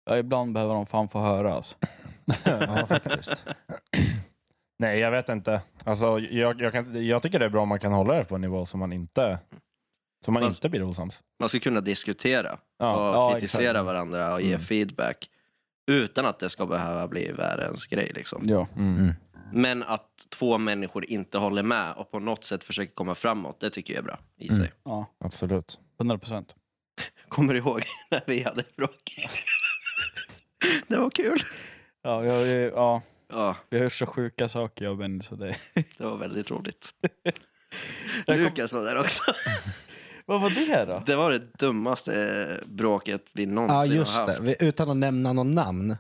[0.06, 1.78] Ja, ibland behöver de fan få höra alltså.
[2.46, 3.46] Ja, faktiskt.
[4.80, 5.62] Nej, jag vet inte.
[5.84, 8.36] Alltså, jag, jag, kan, jag tycker det är bra om man kan hålla det på
[8.36, 9.40] en nivå som man inte,
[10.26, 11.24] som man Fast- inte blir osams.
[11.40, 12.96] Man ska kunna diskutera Ja.
[13.10, 13.86] och Ja, kritisera exakt.
[13.86, 14.62] varandra och ge Mm.
[14.62, 15.30] feedback.
[15.92, 18.12] Utan att det ska behöva bli världens grej.
[18.16, 18.42] Liksom.
[18.46, 18.68] Ja.
[18.76, 18.94] Mm.
[18.96, 19.14] Mm.
[19.54, 23.70] Men att två människor inte håller med och på något sätt försöker komma framåt, det
[23.70, 24.62] tycker jag är bra i Mm.
[24.62, 24.72] sig.
[24.84, 25.80] ja, Absolut.
[26.00, 26.56] 100 procent.
[27.30, 29.16] Kommer du ihåg när vi hade bråk?
[30.88, 31.44] det var kul.
[32.06, 35.56] Ja, jag, ja, Ja, vi har gjort så sjuka saker jag och Benny, så det...
[35.98, 36.90] det var väldigt roligt.
[38.26, 39.22] Jag kom- Lukas var där också.
[40.26, 41.04] Vad var det då?
[41.06, 44.32] Det var det dummaste bråket vi någonsin Ja, just har det.
[44.32, 44.44] haft.
[44.44, 45.96] Vi, utan att nämna någon namn.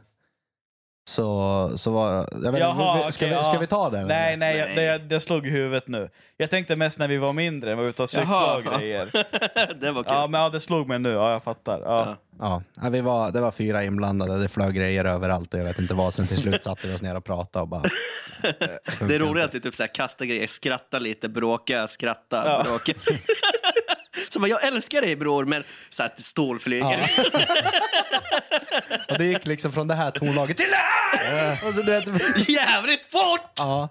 [1.07, 2.29] Så, så var...
[2.43, 3.59] Jag vet, Jaha, vi, vi, ska, okej, vi, ska ja.
[3.59, 4.07] vi ta den?
[4.07, 4.75] Nej, nej, Nej.
[4.75, 6.09] Det, det slog i huvudet nu.
[6.37, 9.09] Jag tänkte mest när vi var mindre, var ute och cyklade och grejer.
[9.81, 10.13] det var kul.
[10.13, 11.09] Ja, men ja, det slog mig nu.
[11.09, 11.81] Ja, jag fattar.
[11.81, 12.17] Ja.
[12.39, 12.63] Ja.
[12.81, 15.93] Ja, vi var, det var fyra inblandade, det flög grejer överallt och jag vet inte
[15.93, 16.13] vad.
[16.13, 17.83] Sen till slut satte vi oss ner och pratade och bara...
[19.07, 22.63] Det är roligt att vi typ så här kastar grejer, skrattar lite, bråka, skratta, Ja.
[22.65, 22.93] bråka.
[24.29, 27.11] Så bara, jag älskar dig bror, men så här, stål flyger.
[27.17, 27.39] Ja.
[29.09, 30.94] Och det gick liksom från det här tonlaget till det här!
[31.67, 32.07] Och så, du vet,
[32.49, 33.51] Jävligt fort!
[33.55, 33.89] ja.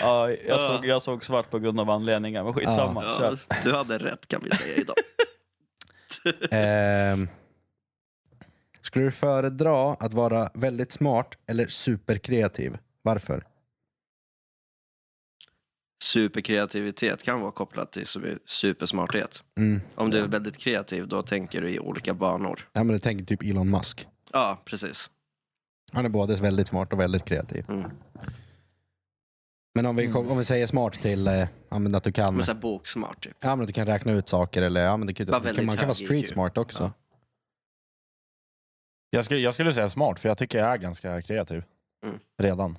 [0.00, 0.58] Ja, jag, Ja.
[0.58, 3.04] såg, jag såg svart på grund av anledningar, men skitsamma.
[3.04, 3.38] Ja, Kör.
[3.64, 4.96] du hade rätt kan vi säga idag.
[6.50, 7.28] Ehm,
[8.80, 12.78] skulle du föredra att vara väldigt smart eller superkreativ?
[13.02, 13.44] Varför?
[16.02, 19.42] Superkreativitet kan vara kopplat till su- supersmarthet.
[19.58, 19.80] Mm.
[19.94, 22.68] Om du är väldigt kreativ, då tänker du i olika banor.
[22.72, 24.06] Ja, men du tänker typ Elon Musk.
[24.32, 25.10] Ja, precis.
[25.92, 27.64] Han är både väldigt smart och väldigt kreativ.
[27.68, 27.90] Mm.
[29.74, 32.34] Men om vi, kom- om vi säger smart till eh, ja, men att du kan
[32.36, 33.36] Men så här boksmart typ.
[33.40, 35.76] Ja, men att du kan räkna ut saker eller ja, men det kan, väldigt man
[35.76, 36.30] kan vara hög street IQ.
[36.30, 36.82] smart också.
[36.82, 36.92] Ja.
[39.10, 41.64] Jag skulle, jag skulle säga smart, för jag tycker jag är ganska kreativ.
[42.04, 42.18] Mm.
[42.42, 42.78] Redan.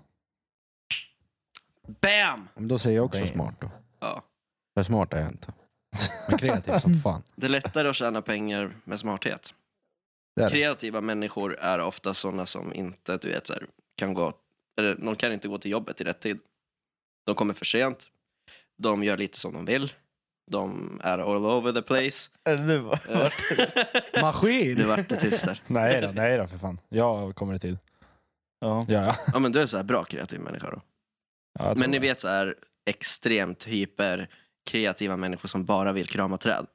[2.01, 2.47] Bam!
[2.55, 3.31] Men då säger jag också Damn.
[3.33, 3.69] smart då.
[3.99, 4.23] Ja.
[4.77, 5.53] För smart är jag inte.
[6.29, 7.23] Men kreativ som fan.
[7.35, 9.53] Det är lättare att tjäna pengar med smarthet.
[10.37, 10.49] Det.
[10.49, 13.65] Kreativa människor är ofta sådana som inte, du vet, så här,
[13.97, 14.33] kan gå,
[14.79, 16.39] eller de kan inte gå till jobbet i rätt tid.
[17.25, 18.09] De kommer för sent.
[18.77, 19.93] De gör lite som de vill.
[20.51, 22.29] De är all over the place.
[22.43, 22.77] Är det du?
[22.77, 22.99] va?
[24.13, 24.87] nu Maskin!
[24.87, 25.61] vart det tyst där.
[25.67, 26.79] Nej då, nej då för fan.
[26.89, 27.77] Jag kommer i tid.
[28.59, 28.85] Ja.
[28.89, 29.15] Ja, ja.
[29.33, 30.81] Ja, men du är så här bra kreativ människa då.
[31.59, 32.07] Ja, Men ni det.
[32.07, 32.55] vet så här
[32.89, 34.29] extremt hyper
[34.69, 36.65] kreativa människor som bara vill krama träd.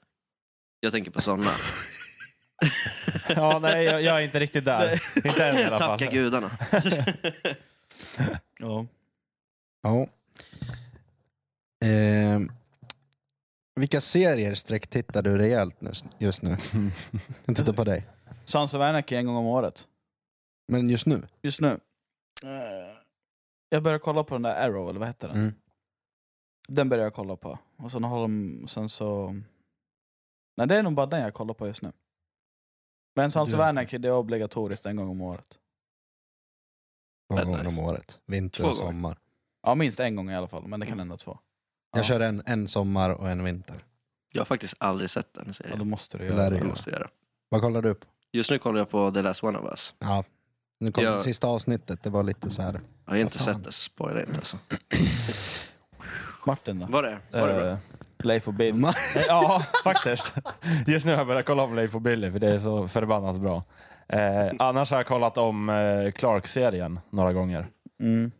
[0.81, 1.51] Jag tänker på sådana.
[3.29, 5.03] Ja, nej, jag, jag är inte riktigt där.
[5.27, 5.99] inte än i alla fall.
[5.99, 6.51] Tacka gudarna.
[8.59, 8.87] Ja.
[9.83, 10.07] Ja.
[11.85, 12.53] Ehm,
[13.81, 16.51] vilka serier sträcktittar du rejält nu, just nu?
[17.45, 18.07] Jag tittar på dig.
[18.45, 19.89] Sons of Anarchy en gång om året.
[20.69, 21.23] Men just nu?
[21.43, 21.81] just nu.
[22.43, 22.97] Eh,
[23.69, 25.37] jag börjar kolla på den där Arrow, eller vad heter den?
[25.37, 25.55] Mm.
[26.69, 27.59] Den börjar jag kolla på.
[27.77, 29.41] Och sen har de, sen så...
[30.57, 31.93] Nej det är nog bara den jag kollar på just nu.
[33.15, 35.59] Men Sons of Anarchy, det är obligatoriskt en gång om året.
[37.31, 37.69] Två gånger nice.
[37.69, 38.21] om året.
[38.27, 38.93] Vinter Två och gånger.
[38.93, 39.19] sommar.
[39.63, 41.39] Ja minst en gång i alla fall, men det kan hända två.
[41.93, 42.05] Jag Ja.
[42.05, 43.85] kör en, en sommar och en vinter.
[44.33, 45.79] Jag har faktiskt aldrig sett den Ja, serien.
[45.79, 46.57] då måste du Det göra Det det.
[46.57, 46.69] göra.
[46.69, 47.11] måste jag göra.
[47.49, 48.07] Vad kollar du på?
[48.33, 49.95] Just nu kollar jag på The Last One of Us.
[49.99, 50.25] Ja.
[50.81, 51.11] Nu kom Ja.
[51.13, 52.81] det sista avsnittet, det var lite så här.
[53.05, 53.55] Jag har inte Vad fan.
[53.55, 54.59] sett det, så spoila inte alltså.
[56.47, 56.87] Martin då?
[56.87, 57.19] Var det?
[57.33, 57.67] Var det bra?
[57.69, 57.77] Eh,
[58.25, 58.75] Leif och Bill.
[58.75, 58.95] Ma-
[59.29, 60.33] Ja, faktiskt.
[60.87, 63.37] Just nu har jag börjat kolla om Leif och Billy, för det är så förbannat
[63.41, 63.65] bra.
[64.09, 67.67] Eh, annars har jag kollat om eh, Clark-serien några gånger.
[68.03, 68.31] Mm.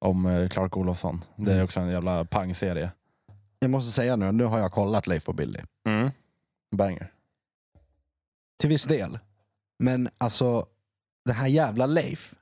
[0.00, 1.24] Om eh, Clark Olofsson.
[1.36, 1.64] Det är Mm.
[1.64, 2.90] också en jävla pangserie.
[3.58, 5.60] Jag måste säga nu, nu har jag kollat Leif och Billy.
[5.86, 6.10] Mm.
[6.76, 7.10] Banger.
[8.60, 9.18] Till viss del.
[9.78, 10.66] Men alltså,
[11.24, 12.34] det här jävla Leif.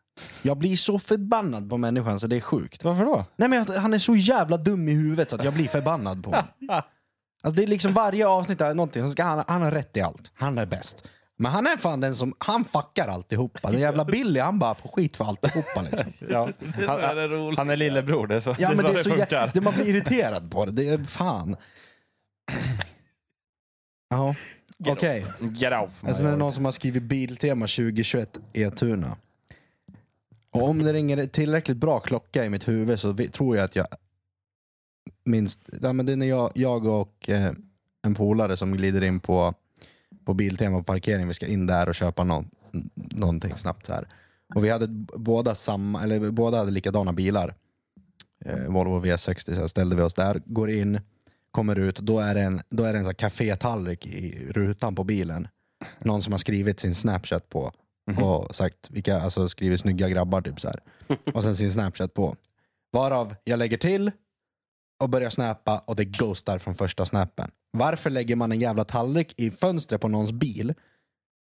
[0.42, 2.84] Jag blir så förbannad på människan så det är sjukt.
[2.84, 3.24] Varför då?
[3.36, 6.24] Nej men jag- han är så jävla dum i huvudet så att jag blir förbannad
[6.24, 6.44] på honom.
[7.42, 10.00] Alltså det är liksom varje avsnitt är någonting, så ska han, han har rätt i
[10.00, 10.30] allt.
[10.34, 11.04] Han är bäst.
[11.38, 13.70] Men han är fan den som, han fuckar alltihopa.
[13.70, 16.12] Den jävla Billy han bara får skit för alltihopa liksom.
[16.30, 16.48] Ja.
[16.86, 17.58] Han, är roligt.
[17.58, 19.26] han är lillebror, det är så, Ja men så det är så funkar.
[19.46, 21.56] jä- det, man blir irriterad på det, det är fan.
[24.10, 24.34] Ja,
[24.88, 25.26] okej.
[25.40, 25.90] Get off.
[26.02, 26.14] Okay.
[26.14, 29.16] Sen är det någon som har skrivit Biltema 2021 Etuna.
[30.52, 33.76] Och om det ringer tillräckligt bra klocka i mitt huvud så vi, tror jag att
[33.76, 33.86] jag
[35.24, 37.52] minst, ja, men det är när jag, jag och eh,
[38.02, 39.54] en polare som glider in på,
[40.24, 42.50] på Biltema på parkering, vi ska in där och köpa någon,
[42.94, 44.08] någonting snabbt så här.
[44.54, 44.86] Och vi hade
[45.16, 47.54] båda samma, eller båda hade likadana bilar.
[48.44, 51.00] Eh, Volvo V60, så ställde vi oss där, går in,
[51.50, 54.94] kommer ut, då är det en, då är det en så här kafétallrik i rutan
[54.94, 55.48] på bilen.
[55.98, 57.72] Någon som har skrivit sin snapchat på
[58.18, 60.80] och sagt, vilka, alltså skrivit snygga grabbar typ så här.
[61.34, 62.36] Och sen sin snapchat på.
[62.92, 64.10] Varav jag lägger till
[65.02, 67.50] och börjar snappa och det ghostar från första snappen.
[67.72, 70.74] Varför lägger man en jävla tallrik i fönstret på någons bil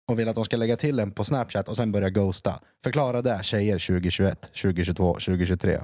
[0.07, 2.59] och vill att de ska lägga till en på snapchat och sen börja ghosta?
[2.83, 5.79] Förklara det tjejer 2021, 2022, 2023.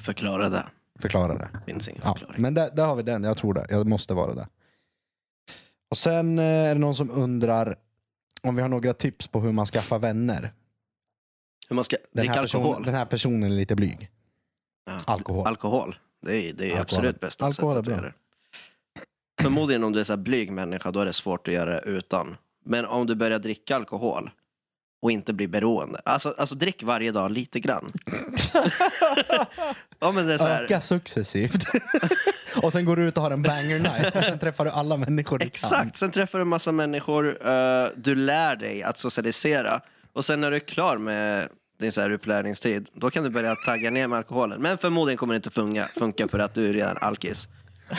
[0.00, 0.66] Förklara det.
[0.98, 1.48] Förklara det.
[1.66, 2.42] Finns ingen Ja, förklaring.
[2.42, 3.66] men där, där har vi den, jag tror det.
[3.70, 4.48] Jag måste vara det.
[5.90, 7.76] Och sen eh, är det någon som undrar
[8.42, 10.52] om vi har några tips på hur man skaffar vänner.
[11.68, 12.70] Hur man ska Den dricka här, alkohol.
[12.72, 14.10] person, den här personen är lite blyg.
[14.86, 14.98] Ja.
[15.04, 15.46] Alkohol.
[15.46, 15.96] Alkohol.
[16.22, 16.80] Det är, det är Alkohol.
[16.80, 19.42] absolut bästa Alkohol är sättet att göra det.
[19.42, 21.80] Förmodligen om du är så här blyg människa, då är det svårt att göra det
[21.80, 22.36] utan.
[22.64, 24.30] Men om du börjar dricka alkohol
[25.02, 26.00] och inte blir beroende.
[26.04, 27.92] Alltså, alltså drick varje dag lite grann.
[30.00, 31.64] Ja, men det är så här, Öka successivt.
[32.62, 34.96] och sen går du ut och har en banger night och sen träffar du alla
[34.96, 35.48] människor du kan.
[35.48, 39.80] Exakt, sen träffar du en massa människor, eh, du lär dig att socialisera
[40.12, 41.48] och sen när du är klar med
[41.80, 44.62] din så här upplärningstid, då kan du börja tagga ner med alkoholen.
[44.62, 47.48] Men förmodligen kommer det inte funka, funka för att du är redan alkis.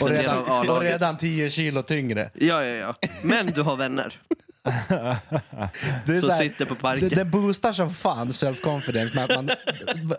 [0.00, 0.92] En del redan, och A-laget.
[0.92, 2.30] redan 10 kilo tyngre.
[2.34, 3.08] Ja, ja, ja.
[3.22, 4.20] Men du har vänner
[6.06, 7.08] Det, är som så här, sitter på parken.
[7.08, 9.50] det, det boostar som fan self-confidence med att man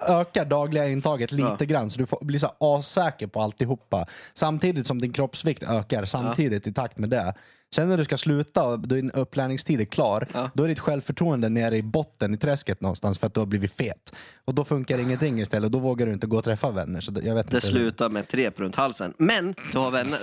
[0.08, 1.65] ökar dagliga intaget lite Ja.
[1.65, 4.05] grann så du får, blir så assäker på alltihopa.
[4.34, 7.34] Samtidigt som din kroppsvikt ökar samtidigt i takt med det.
[7.75, 10.49] Sen när du ska sluta och din upplärningstid är klar, Ja.
[10.53, 13.73] då är ditt självförtroende nere i botten i träsket någonstans för att du har blivit
[13.73, 14.15] fet.
[14.45, 17.01] Och då funkar ingenting istället och då vågar du inte gå och träffa vänner.
[17.01, 17.67] Så det- jag vet Det inte.
[17.67, 19.13] slutar med ett rep runt halsen.
[19.17, 20.19] Men du har vänner.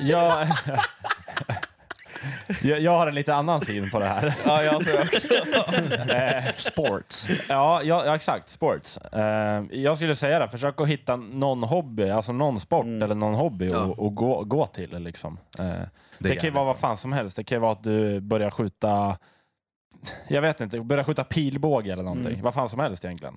[0.00, 0.48] Jag,
[2.62, 4.34] jag, jag har en lite annan syn på det här.
[4.46, 5.28] Ja, jag tror också.
[6.70, 7.28] Sports.
[7.48, 8.50] Ja, ja, ja exakt.
[8.50, 8.96] Sports.
[8.98, 13.34] Eh, jag skulle säga det, försök att hitta någon hobby, alltså någon sport eller någon
[13.34, 13.78] hobby Ja.
[13.82, 14.98] och, och gå, gå till.
[15.02, 15.38] Liksom.
[15.58, 17.36] Eh, det, kan ju jävligt vara vad fan som helst.
[17.36, 19.16] Det kan ju vara att du börjar skjuta,
[20.28, 22.42] jag vet inte, börjar skjuta pilbåge eller någonting.
[22.42, 23.36] Vad fan som helst egentligen.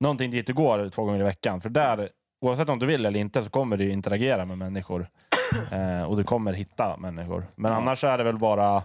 [0.00, 1.60] Någonting dit du går två gånger i veckan.
[1.60, 2.08] För där,
[2.40, 5.08] oavsett om du vill eller inte, så kommer du ju interagera med människor.
[5.70, 7.46] Eh, och du kommer hitta människor.
[7.56, 8.82] Men annars är det väl bara,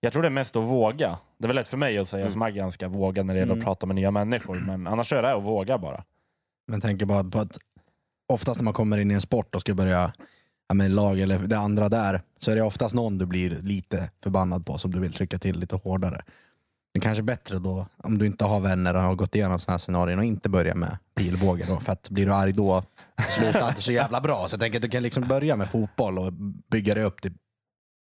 [0.00, 1.18] jag tror det är mest att våga.
[1.38, 3.56] Det är väl lätt för mig att säga som är ganska våga när det gäller
[3.56, 4.56] att prata med nya människor.
[4.66, 6.04] Men annars är det att våga bara.
[6.68, 7.58] Men tänker bara på att
[8.28, 10.12] oftast när man kommer in i en sport och ska börja
[10.68, 14.10] ja, med lag eller det andra där, så är det oftast någon du blir lite
[14.22, 16.22] förbannad på som du vill trycka till lite hårdare.
[16.92, 19.74] Det är kanske bättre då, om du inte har vänner och har gått igenom sådana
[19.74, 22.84] här scenarion och inte börja med pilbåge då, för att blir du arg då
[23.22, 24.48] slutar inte så jävla bra.
[24.48, 26.32] Så jag tänker att du kan liksom börja med fotboll och
[26.70, 27.32] bygga dig upp till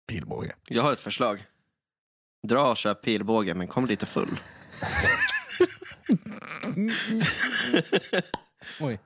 [0.08, 0.52] pilbåge.
[0.68, 1.46] Jag har ett förslag.
[2.48, 4.40] Dra och köp pilbåge, men kom lite full.
[8.82, 9.00] Oj.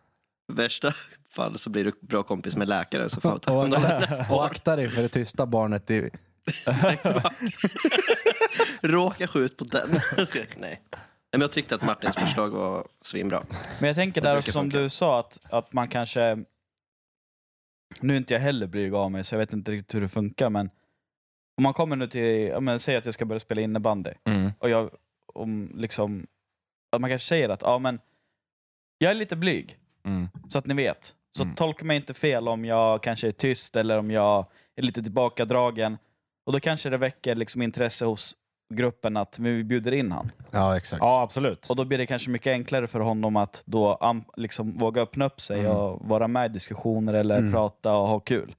[0.53, 0.93] Värsta
[1.29, 3.81] fall så blir du bra kompis med läkare så får ta hand om
[4.29, 6.09] och akta dig för det tysta barnet i
[8.81, 10.01] Råka skjut på den.
[10.57, 10.81] Nej.
[11.37, 13.43] Men jag tyckte att Martins förslag var svinbra.
[13.79, 14.77] Men jag tänker där också som funka.
[14.79, 16.43] du sa, att, att man kanske...
[18.01, 20.07] Nu är inte jag heller blyg av mig, så jag vet inte riktigt hur det
[20.09, 20.69] funkar, men
[21.57, 24.51] om man kommer nu till, men, säg att jag ska börja spela innebandy, Mm.
[24.59, 24.89] och jag,
[25.33, 26.27] om liksom,
[26.91, 27.99] att man kanske säger att, ja men,
[28.97, 30.27] jag är lite blyg, Mm.
[30.49, 31.15] så att ni vet.
[31.31, 31.55] Så Mm.
[31.55, 35.97] tolka mig inte fel om jag kanske är tyst eller om jag är lite tillbakadragen.
[36.45, 38.35] Och då kanske det väcker liksom intresse hos
[38.73, 40.31] gruppen att vi bjuder in han.
[40.51, 40.99] Ja, exakt.
[40.99, 41.69] Ja, absolut.
[41.69, 45.25] Och då blir det kanske mycket enklare för honom att då am- liksom våga öppna
[45.25, 45.71] upp sig Mm.
[45.71, 47.51] och vara med i diskussioner eller Mm.
[47.51, 48.55] prata och ha kul.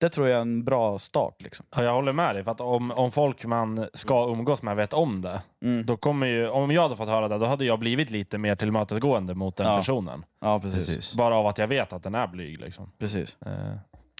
[0.00, 1.42] Det tror jag är en bra start.
[1.42, 1.66] Liksom.
[1.76, 2.44] Ja, jag håller med dig.
[2.44, 5.86] För att om, om folk man ska umgås med vet om det, Mm.
[5.86, 8.54] då kommer ju, om jag hade fått höra det, då hade jag blivit lite mer
[8.54, 9.76] tillmötesgående mot den Ja.
[9.78, 10.24] personen.
[10.40, 10.86] Ja, precis.
[10.86, 11.14] Precis.
[11.14, 12.60] Bara av att jag vet att den är blyg.
[12.60, 12.92] Liksom.
[12.98, 13.36] precis.
[13.46, 13.52] Eh,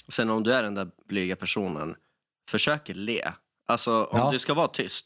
[0.09, 1.95] Sen om du är den där blyga personen,
[2.51, 3.23] försök le.
[3.69, 4.31] Alltså om Ja.
[4.33, 5.05] du ska vara tyst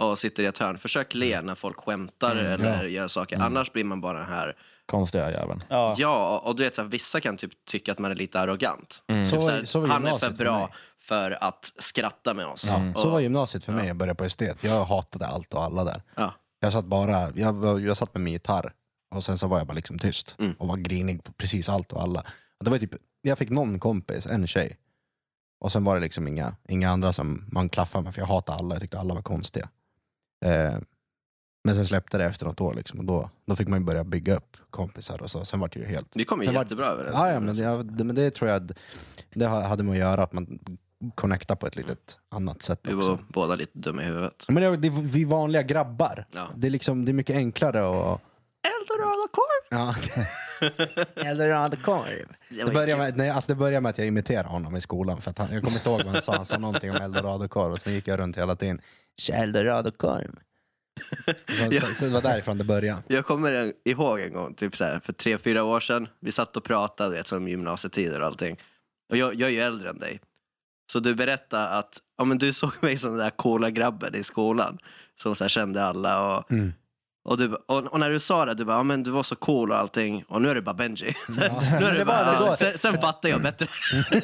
[0.00, 2.88] och sitter i ett hörn, försök le när folk skämtar Mm, eller ja.
[2.88, 3.36] gör saker.
[3.36, 3.46] Mm.
[3.46, 5.62] Annars blir man bara den här, konstiga jäveln.
[5.68, 5.94] Ja.
[5.98, 9.02] ja, och du vet så här, vissa kan typ tycka att man är lite arrogant.
[9.08, 9.24] Mm.
[9.24, 10.70] Så- Typ så här, så han är för bra
[11.02, 12.64] för att skratta med oss.
[12.64, 12.90] Mm.
[12.92, 14.64] Och- Så var gymnasiet för mig, jag började på estet.
[14.64, 16.02] Jag hatade allt och alla där.
[16.16, 16.34] Ja.
[16.60, 18.72] Jag satt bara, jag, jag satt med min gitarr
[19.14, 20.52] och sen så var jag bara liksom tyst Mm.
[20.58, 22.20] och var grinig på precis allt och alla.
[22.58, 24.76] Och det var typ, jag fick någon kompis, en tjej.
[25.60, 28.58] Och sen var det liksom inga, inga andra som man klaffade med för jag hatade
[28.58, 29.68] alla, jag tyckte alla var konstiga.
[30.44, 30.74] Eh,
[31.64, 34.36] men sen släppte det efter något år liksom, och då, då fick man börja bygga
[34.36, 35.44] upp kompisar och så.
[35.44, 36.08] Sen var det ju helt...
[36.14, 37.14] Vi kom ju Sen var- jättebra överens.
[37.14, 37.56] Ja, ja men,
[37.96, 38.72] det, men det tror jag,
[39.34, 40.58] det hade med att göra att man
[41.14, 43.10] connectar på ett litet annat sätt Vi också.
[43.10, 44.44] var båda lite dumma i huvudet.
[44.48, 46.26] Men det, det, vi vanliga grabbar.
[46.32, 46.48] Ja.
[46.56, 48.20] Det, är liksom, det är mycket enklare att...
[48.62, 49.66] Eldorado-korv!
[49.70, 49.94] Ja.
[51.14, 52.26] Eldorado-korv.
[52.48, 55.20] Det, börjar med, nej, alltså det börjar med att jag imiterade honom i skolan.
[55.20, 56.36] För att han, jag kommer inte ihåg vad han sa.
[56.36, 58.80] Han sa någonting om eldorado-korv och sen gick jag runt hela tiden.
[59.20, 60.30] "Tja, Eldorado-korv.
[61.48, 63.02] Så, så, så det var därifrån det började.
[63.08, 66.56] Jag kommer ihåg en gång, typ så här, för tre, fyra år sedan, vi satt
[66.56, 68.56] och pratade vet, som gymnasietider och allting.
[69.10, 70.20] Och jag, jag är ju äldre än dig.
[70.92, 74.24] Så du berättade att ja, men du såg mig som den där coola grabben i
[74.24, 74.78] skolan.
[75.22, 76.36] Som så här, kände alla.
[76.36, 76.72] Och, Mm.
[77.22, 79.36] Och, du, och, och när du sa det, du bara, ja, men du var så
[79.36, 80.24] cool och allting.
[80.28, 81.14] Och nu är det bara Benji.
[81.28, 83.68] nu är det det bara, ja, sen, sen fattar jag bättre.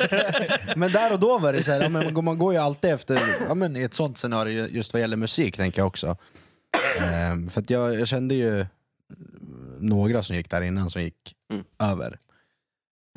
[0.76, 3.20] Men där och då var det så här, ja, men man går- ju alltid efter,
[3.48, 6.16] ja, men i ett sånt scenario just vad gäller musik tänker jag också.
[7.00, 8.66] Ehm, för jag, jag kände ju
[9.78, 11.64] några som gick där innan som gick Mm.
[11.78, 12.18] över.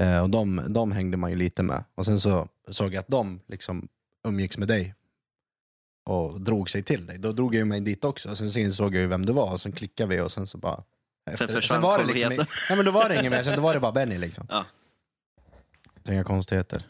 [0.02, 1.84] Eh, och de, de hängde man ju lite med.
[1.96, 3.88] Och sen så såg jag att de liksom
[4.28, 4.96] umgicks med dig
[6.10, 7.18] och drog sig till dig.
[7.18, 8.36] Då drog jag mig dit också.
[8.36, 10.58] Sen så insåg jag ju vem du var och sen klickade vi och sen så
[10.58, 10.84] bara...
[11.32, 12.48] Efter, sen, försvann var det liksom, nej,
[12.78, 14.46] men då var det inget mer, sen då var det bara Benny liksom.
[14.50, 14.66] Ja.
[16.06, 16.84] Så inga konstigheter.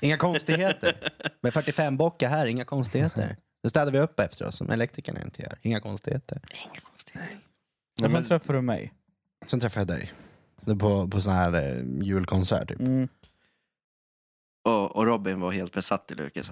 [0.00, 1.12] Inga konstigheter.
[1.40, 3.36] Med 45 bockar här, inga konstigheter.
[3.62, 5.58] Då städar vi upp efter oss som elektrikerna inte gör.
[5.62, 6.40] Inga konstigheter.
[6.50, 7.14] Inga konstigt.
[7.94, 8.92] Och sen men- träffar du mig.
[9.46, 10.12] Sen träffade jag dig.
[10.60, 12.80] Det På, på sån här eh, julkonsert typ.
[12.80, 13.08] Mm.
[14.64, 16.50] Och, och Robin var helt besatt i Lukas.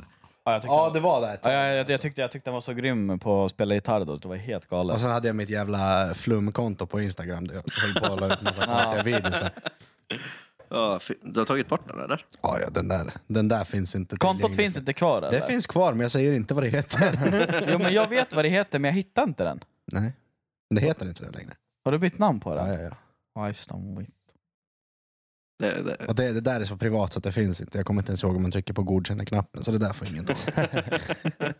[0.49, 1.92] Ja, jag tyckte han var- var det ett Ja, tag, jag, jag, alltså.
[1.92, 4.36] jag, tyckte, jag tyckte han var så grym på att spela gitarr då, det var
[4.36, 4.94] helt galet.
[4.94, 8.34] Och sen hade jag mitt jävla flumkonto på Instagram där jag höll på att la
[8.34, 9.42] ut massa konstiga videos.
[10.70, 12.24] Ja, du har tagit bort den eller?
[12.42, 14.57] Ja, ja, den där, den där finns inte Kontot tillgänglig.
[14.64, 15.30] finns inte kvar eller?
[15.40, 17.64] Det finns kvar, men jag säger inte vad det heter.
[17.72, 19.61] jo, men jag vet vad det heter, men jag hittar inte den.
[19.92, 20.12] Nej,
[20.74, 21.53] det heter inte det längre.
[21.84, 22.74] Har du bytt namn på Ja, den?
[22.74, 22.90] ja, ja.
[23.34, 23.74] Ja, just det.
[23.96, 24.09] Wait.
[25.59, 25.96] Det, det.
[26.09, 27.78] Och det, det där är så privat så att det finns inte.
[27.78, 30.24] Jag kommer inte ens ihåg om man trycker på godkänna-knappen, så det där får ingen
[30.24, 30.34] ta.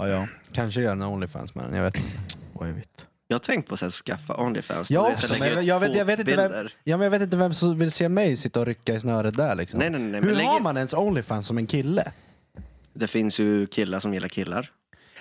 [0.00, 0.26] Ja, ja.
[0.52, 2.16] Kanske gör en Onlyfans med den, jag vet inte.
[2.52, 3.06] Vad jag vet.
[3.28, 4.90] Jag har tänkt på att skaffa Onlyfans.
[4.90, 6.68] Jag också, men jag vet- jag vet inte vem-.
[6.84, 9.36] Ja, men jag vet inte vem som vill se mig sitta och rycka i snöret
[9.36, 9.78] där liksom.
[9.80, 10.20] Nej, nej, nej.
[10.20, 12.12] men Hur har ut- man ens Onlyfans som en kille?
[12.92, 14.70] Det finns ju killar som gillar killar.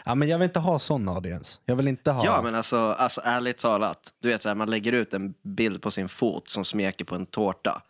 [0.05, 1.59] Ja, men jag vill inte ha sån audience.
[1.65, 2.25] Jag vill inte ha...
[2.25, 4.13] Ja, men alltså, alltså ärligt talat.
[4.21, 7.15] Du vet, så här, man lägger ut en bild på sin fot som smeker på
[7.15, 7.81] en tårta.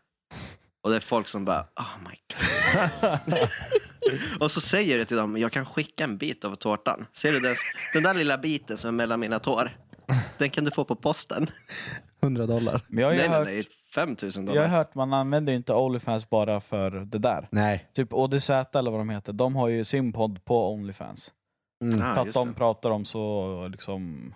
[0.82, 3.38] Och det är folk som bara, oh my god.
[4.42, 7.06] och så säger du till dem, jag kan skicka en bit av tårtan.
[7.14, 7.56] Ser du den,
[7.94, 9.72] den där lilla biten som är mellan mina tår?
[10.38, 11.50] Den kan du få på posten.
[12.22, 12.82] 100 dollar.
[12.88, 13.64] Men jag har ju nej, nej, hört, nej.
[13.96, 14.68] 5 000 jag har dollar.
[14.68, 17.48] hört man använder ju inte Onlyfans bara för det där.
[17.52, 17.90] Nej.
[17.94, 21.32] Typ ODZ eller vad de heter, de har ju sin podd på Onlyfans.
[21.82, 22.02] Mm.
[22.02, 22.54] Ah, att de det.
[22.54, 24.34] pratar om så liksom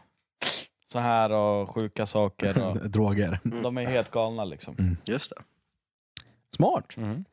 [0.93, 2.63] så här och sjuka saker.
[2.63, 3.39] Och, Droger.
[3.43, 4.97] de är helt galna liksom.
[5.05, 5.41] Just det.
[6.55, 6.97] Smart.
[6.97, 7.25] Mm.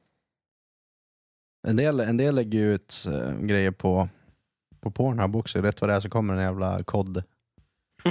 [1.68, 4.08] En del, en del lägger ju ut eh, grejer på,
[4.80, 5.58] på Pornhub också.
[5.62, 7.22] Rätt vad det är så kommer en jävla kod,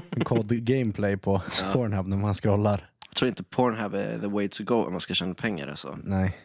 [0.09, 1.71] en kod gameplay på Ja.
[1.73, 2.89] Pornhub när man scrollar.
[3.09, 5.67] Jag tror inte Pornhub är the way to go om man ska tjäna pengar.
[5.67, 5.97] Alltså.
[6.03, 6.37] Nej,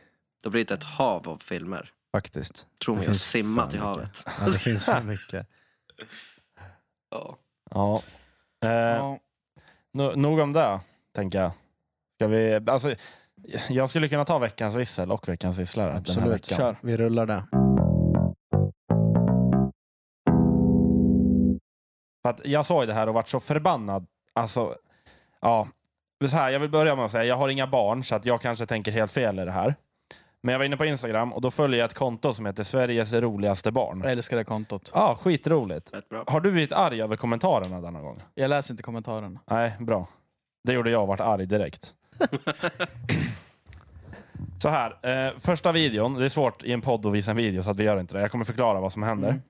[0.43, 1.91] Det har blivit ett hav av filmer.
[2.15, 2.67] Faktiskt.
[2.85, 4.25] Tror mig, jag simmat i havet.
[4.41, 5.47] Ja, det finns för mycket.
[7.11, 7.37] Ja.
[7.71, 8.03] Ja.
[8.65, 9.19] Eh, Ja.
[9.93, 10.81] no, nog om det,
[11.15, 11.51] tänker jag.
[12.15, 12.95] Ska vi, alltså,
[13.69, 16.33] jag skulle kunna ta veckans vissel och veckans visslare den här Absolut.
[16.33, 16.57] veckan.
[16.59, 16.77] Kör.
[16.83, 17.45] Vi rullar det.
[22.23, 24.07] För att jag såg det här och vart så förbannad.
[24.33, 24.75] Alltså,
[25.41, 25.69] ja.
[26.29, 28.41] Så här, jag vill börja med att säga, jag har inga barn så att jag
[28.41, 29.75] kanske tänker helt fel i det här.
[30.45, 33.13] Men jag var inne på Instagram och då följer jag ett konto som heter Sveriges
[33.13, 34.01] roligaste barn.
[34.03, 34.91] Jag älskar det kontot.
[34.95, 35.95] Ja, skitroligt.
[35.95, 36.25] Rätt bra.
[36.27, 38.23] Har du blivit arg över kommentarerna denna gång?
[38.35, 39.41] Jag läser inte kommentarerna.
[39.51, 40.09] Nej, bra.
[40.65, 41.95] Det gjorde jag och vart arg direkt.
[44.63, 46.15] så här, eh, första videon.
[46.15, 48.15] Det är svårt i en podd att visa en video så att vi gör inte
[48.15, 48.21] det.
[48.21, 49.41] Jag kommer förklara vad som händer.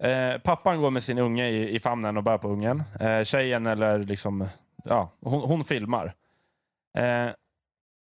[0.00, 2.82] Eh, pappan går med sin unge i, i famnen och bär på ungen.
[3.00, 4.48] Eh, tjejen eller liksom,
[4.84, 6.14] ja, hon, hon filmar.
[6.98, 7.26] Eh,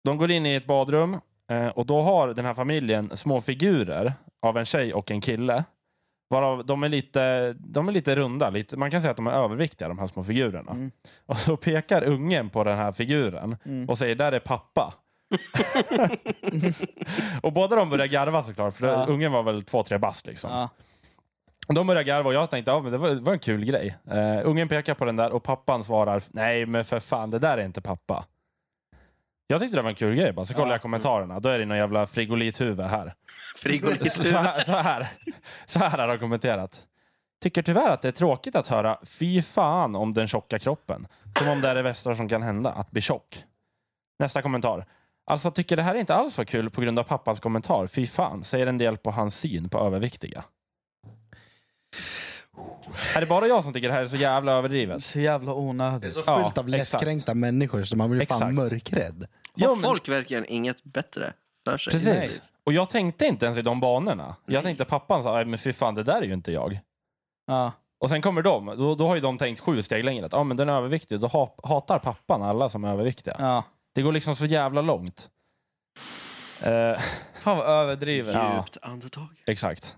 [0.04, 1.16] de går in i ett badrum
[1.50, 5.64] eh, och då har den här familjen små figurer av en tjej och en kille.
[6.30, 9.30] Varav de är lite, de är lite runda, lite, man kan säga att de är
[9.32, 10.72] överviktiga de här små figurerna.
[10.72, 10.90] Mm.
[11.26, 13.88] Och så pekar ungen på den här figuren Mm.
[13.88, 14.94] och säger där är pappa.
[17.42, 19.06] och båda de börjar garva såklart, för Ja.
[19.08, 20.50] ungen var väl två, tre bast liksom.
[20.50, 20.68] Ja.
[21.74, 23.96] De börjar garva och jag tänkte ja, men det, var, det var en kul grej.
[24.12, 27.58] Uh, ungen pekar på den där och pappan svarar nej men för fan det där
[27.58, 28.24] är inte pappa.
[29.50, 30.72] Jag tyckte det var en kul grej bara, så kollar Ja.
[30.74, 31.40] jag kommentarerna.
[31.40, 33.14] Då är det någon jävla frigolithuvud här.
[33.56, 34.12] Frigolit.
[34.12, 35.08] Så här, så, här,
[35.66, 36.84] så här har de kommenterat.
[37.42, 41.06] Tycker tyvärr att det är tråkigt att höra fy fan om den tjocka kroppen.
[41.38, 43.44] Som om det är det värsta som kan hända, att bli tjock.
[44.18, 44.84] Nästa kommentar.
[45.26, 47.86] Alltså tycker det här inte alls var kul på grund av pappans kommentar.
[47.86, 50.44] Fy fan, säger en del på hans syn på överviktiga.
[53.16, 55.04] Är det bara jag som tycker det här är så jävla överdrivet?
[55.04, 56.14] Så jävla Det är onödigt.
[56.14, 56.92] så Ja, fullt av exakt.
[56.92, 58.54] lättkränkta människor så man blir fan Exakt.
[58.54, 59.26] mörkrädd.
[59.54, 61.32] Jo, Har men- folk verkligen inget bättre
[61.64, 61.92] för sig?
[61.92, 62.08] Precis.
[62.14, 62.28] Nej.
[62.64, 64.36] Och jag tänkte inte ens i de banorna.
[64.46, 66.80] Jag tänkte pappan sa, "Nej, men fy fan det där är ju inte jag.
[67.46, 67.72] Ja.
[68.00, 70.26] Och sen kommer de, då, då har ju de tänkt sju steg längre.
[70.26, 73.34] Att ah, men den är överviktig, då ha, hatar pappan alla som är överviktiga.
[73.38, 73.64] ja.
[73.94, 75.30] Det går liksom så jävla långt.
[76.62, 76.98] Eh,
[77.34, 78.34] Fan vad överdrivet.
[78.34, 78.56] Ja.
[78.56, 79.28] Djupt andetag.
[79.46, 79.96] exakt.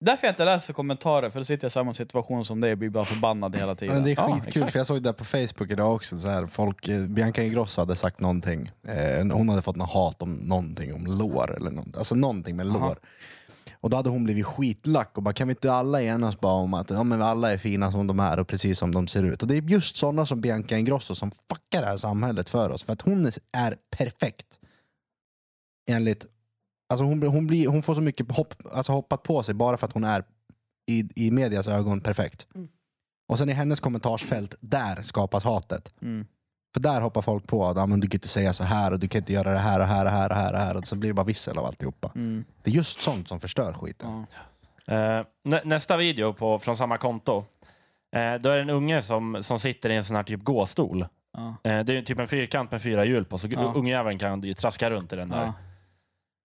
[0.00, 2.78] Därför jag inte läser kommentarer, för då sitter jag i samma situation som dig och
[2.78, 3.94] blir bara förbannad hela tiden.
[3.94, 6.18] Men det är skitkul, för jag såg det på Facebook idag också.
[6.18, 8.70] Så här, folk, eh, Bianca Ingrosso hade sagt någonting.
[8.88, 11.56] Eh, hon hade fått något hat om någonting om lår.
[11.56, 12.88] Eller något, alltså någonting med Aha.
[12.88, 12.98] lår.
[13.80, 16.74] Och då hade hon blivit skitlack och bara, kan vi inte alla enas bara om
[16.74, 19.42] att ja, men alla är fina som de är och precis som de ser ut.
[19.42, 22.82] Och det är just sådana som Bianca Ingrosso som fuckar det här samhället för oss.
[22.82, 24.46] För att hon är perfekt.
[25.90, 26.26] Enligt,
[26.90, 29.86] alltså hon, hon, blir, hon får så mycket hopp, alltså hoppat på sig bara för
[29.86, 30.24] att hon är
[30.90, 32.46] i, i medias ögon perfekt.
[33.28, 35.92] Och sen i hennes kommentarsfält, där skapas hatet.
[36.02, 36.26] Mm.
[36.74, 38.98] För där hoppar folk på att ja, men du kan inte säga så här och
[38.98, 40.86] du kan inte göra det här och här och här och här och, här, och
[40.86, 42.12] så blir det bara vissel av alltihopa.
[42.14, 42.44] Mm.
[42.62, 44.26] Det är just sånt som förstör skiten.
[44.86, 44.94] Ja.
[44.94, 47.44] Eh, nä, nästa video på, från samma konto.
[48.16, 51.06] Eh, då är det en unge som, som sitter i en sån här typ gåstol.
[51.32, 51.70] Ja.
[51.70, 53.72] Eh, det är typ en fyrkant med fyra hjul på, så Ja.
[53.76, 55.52] ungjäveln kan ju traska runt i den där.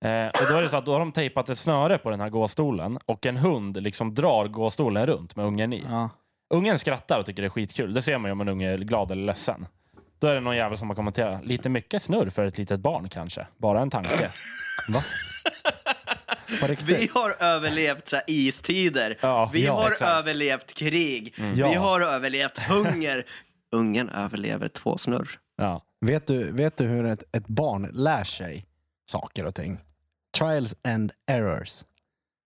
[0.06, 2.22] Eh, och då är det så att då har de tejpat ett snöre på den
[2.22, 5.84] här gåstolen och en hund liksom drar gåstolen runt med ungen i.
[5.90, 6.10] Ja.
[6.54, 7.94] Ungen skrattar och tycker det är skitkul.
[7.94, 9.66] Det ser man ju om en unge är glad eller ledsen.
[10.20, 11.46] Då är det någon jävel som har kommenterat.
[11.46, 13.48] Lite mycket snurr för ett litet barn kanske.
[13.58, 14.30] Bara en tanke.
[16.62, 16.88] På riktigt.
[16.90, 19.18] Vi har överlevt så här, istider.
[19.22, 20.12] Ja, vi ja, har exakt.
[20.12, 21.34] överlevt krig.
[21.38, 21.80] Vi Ja.
[21.80, 23.26] har överlevt hunger.
[23.72, 25.30] Ungen överlever två snurr.
[25.58, 25.82] Ja.
[26.06, 28.66] Vet, du, vet du hur ett, ett barn lär sig
[29.06, 29.80] saker och ting?
[30.38, 31.86] Trials and errors.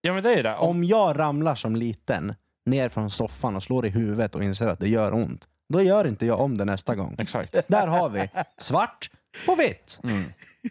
[0.01, 0.55] ja, men det är ju det.
[0.55, 2.35] Om, Om jag ramlar som liten
[2.65, 6.07] ner från soffan och slår i huvudet och inser att det gör ont, då gör
[6.07, 7.15] inte jag om det nästa gång.
[7.19, 7.55] exakt.
[7.67, 9.09] Där har vi svart
[9.45, 9.99] på vitt.
[10.03, 10.23] Mm.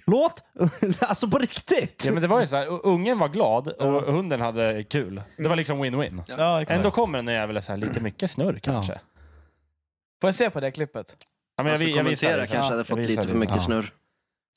[0.06, 0.44] Låt,
[1.00, 2.02] alltså på riktigt.
[2.06, 5.22] Ja, men det var ju så här, u- ungen var glad och hunden hade kul.
[5.36, 6.22] Det var liksom win-win.
[6.26, 6.76] ja, exakt.
[6.76, 8.92] Ändå kommer en jävel så här, lite mycket snurr kanske.
[8.92, 8.98] Ja.
[10.20, 11.16] Får jag se på det klippet?
[11.56, 12.46] men jag, alltså, vi- jag visar det sen.
[12.46, 13.64] kanske Ja, hade jag fått visar lite det för mycket sen.
[13.64, 13.92] snurr.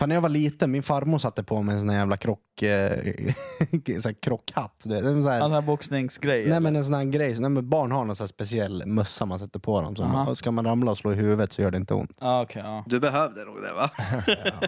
[0.02, 2.62] För när jag var liten, min farmor satte på mig en sån här jävla krock,
[2.62, 2.89] eh,
[3.99, 4.82] så här krockhatt.
[4.84, 5.04] Du vet.
[5.06, 6.49] En sån här, Alltså här boxningsgrej?
[6.49, 9.26] nej men en sån här grej, nej, men barn har någon sån här speciell mössa
[9.26, 9.95] man sätter på dem.
[9.95, 10.26] Så Aha.
[10.26, 12.18] man, ska man ramla och slå i huvudet så gör det inte ont.
[12.20, 12.62] Ja, okej.
[12.66, 12.84] ja.
[12.88, 13.89] Du behövde nog det va?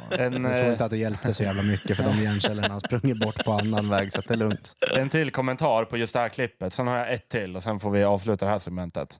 [0.18, 2.80] En, Jag tror eh, inte att det hjälpte så jävla mycket för de hjärncellerna har
[2.80, 4.74] sprungit bort på annan väg så att det är lugnt.
[4.96, 6.74] en till kommentar på just det här klippet.
[6.74, 9.20] Sen har jag ett till och sen får vi avsluta det här segmentet.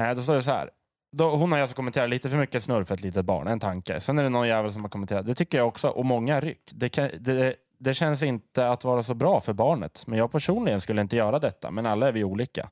[0.00, 0.70] Eh, då står det så här.
[1.16, 4.00] Då, hon har alltså kommenterat lite för mycket snurr för ett litet barn, en tanke.
[4.00, 6.70] Sen är det någon jävel som har kommenterat, det tycker jag också, och många ryck.
[6.72, 10.80] Det, kan, det, det känns inte att vara så bra för barnet, men jag personligen
[10.80, 12.70] skulle inte göra detta, men alla är vi olika.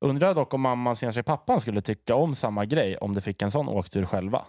[0.00, 3.50] Undrar dock om mamman sin pappan skulle tycka om samma grej om de fick en
[3.50, 4.44] sån åktur själva.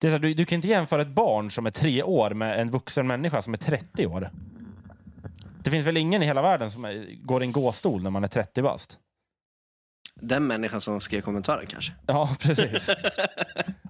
[0.00, 2.60] Det är så, du, du kan inte jämföra ett barn som är tre år med
[2.60, 4.30] en vuxen människa som är 30 år.
[5.64, 8.24] Det finns väl ingen i hela världen som är, går i en gåstol när man
[8.24, 8.98] är 30 bast?
[10.20, 11.92] Den människan som skrev kommentaren kanske.
[12.06, 12.88] Ja, precis.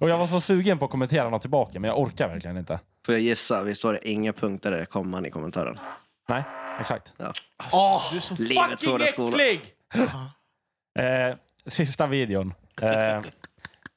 [0.00, 2.80] Och jag var så sugen på att kommentera något tillbaka, men jag orkar verkligen inte.
[3.06, 3.62] Får jag gissa?
[3.62, 5.78] Visst var det inga punkter eller komman i kommentaren?
[6.28, 6.42] Nej,
[6.80, 7.14] exakt.
[7.16, 7.32] Ja.
[7.72, 8.02] Åh!
[8.38, 9.38] Livets hårda skola.
[10.98, 12.54] Eh, sista videon.
[12.82, 13.20] Eh,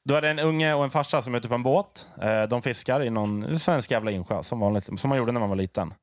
[0.04, 2.06] då är det en unge och en farsa som är ute på en båt.
[2.22, 5.48] Eh, de fiskar i någon svensk jävla insjö, som vanligt, som man gjorde när man
[5.48, 5.94] var liten.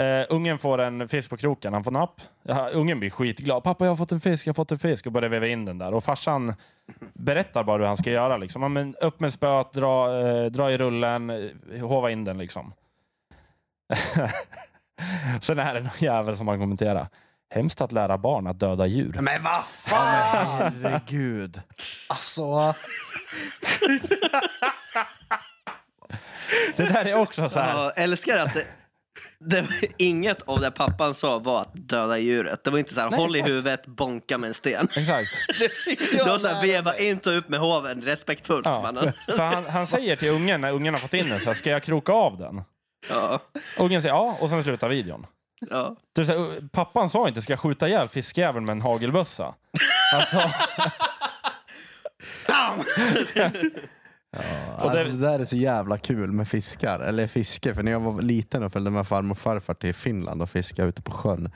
[0.00, 2.20] Eh, ungen får en fisk på kroken, han får napp.
[2.42, 3.62] Ja, ungen blir skitglad.
[3.62, 5.06] Pappa, jag har fått en fisk, jag har fått en fisk.
[5.06, 5.94] Och börjar veva in den där.
[5.94, 6.54] Och farsan
[7.14, 8.36] berättar bara hur han ska göra.
[8.36, 8.62] Liksom.
[8.62, 12.72] Ja, men upp med spöet, dra, eh, dra i rullen, eh, hova in den liksom.
[15.42, 17.12] Sen är det någon jävel som har kommenterat.
[17.54, 19.16] Hemskt att lära barn att döda djur.
[19.20, 20.72] Men vad fan!
[20.82, 21.60] Herregud.
[22.08, 22.74] Alltså,
[26.76, 27.84] Det där är också så här.
[27.84, 28.64] Jag älskar att det,
[29.46, 32.64] det var inget av det pappan sa var att döda djuret.
[32.64, 33.48] Det var inte så här, Nej, håll exakt.
[33.48, 34.88] i huvudet, bonka med en sten.
[34.96, 35.28] Exakt.
[36.12, 38.82] Det var så här, veva inte upp med hoven, respektfullt Ja.
[38.82, 39.12] mannen.
[39.26, 41.70] För han, han säger till ungen när ungen har fått in den, så här, ska
[41.70, 42.62] jag kroka av den?
[43.08, 43.40] Ja,
[43.78, 45.26] Ungen säger ja, och sen slutar videon.
[45.70, 45.96] ja.
[46.14, 49.54] Det vill säga, pappan sa inte ska jag skjuta ihjäl fiskjäveln med en hagelbössa.
[50.14, 50.40] Alltså,
[54.36, 57.74] det- alltså det där är så jävla kul med fiskar, eller fiske.
[57.74, 60.88] För när jag var liten och följde med farmor och farfar till Finland och fiskade
[60.88, 61.50] ute på sjön.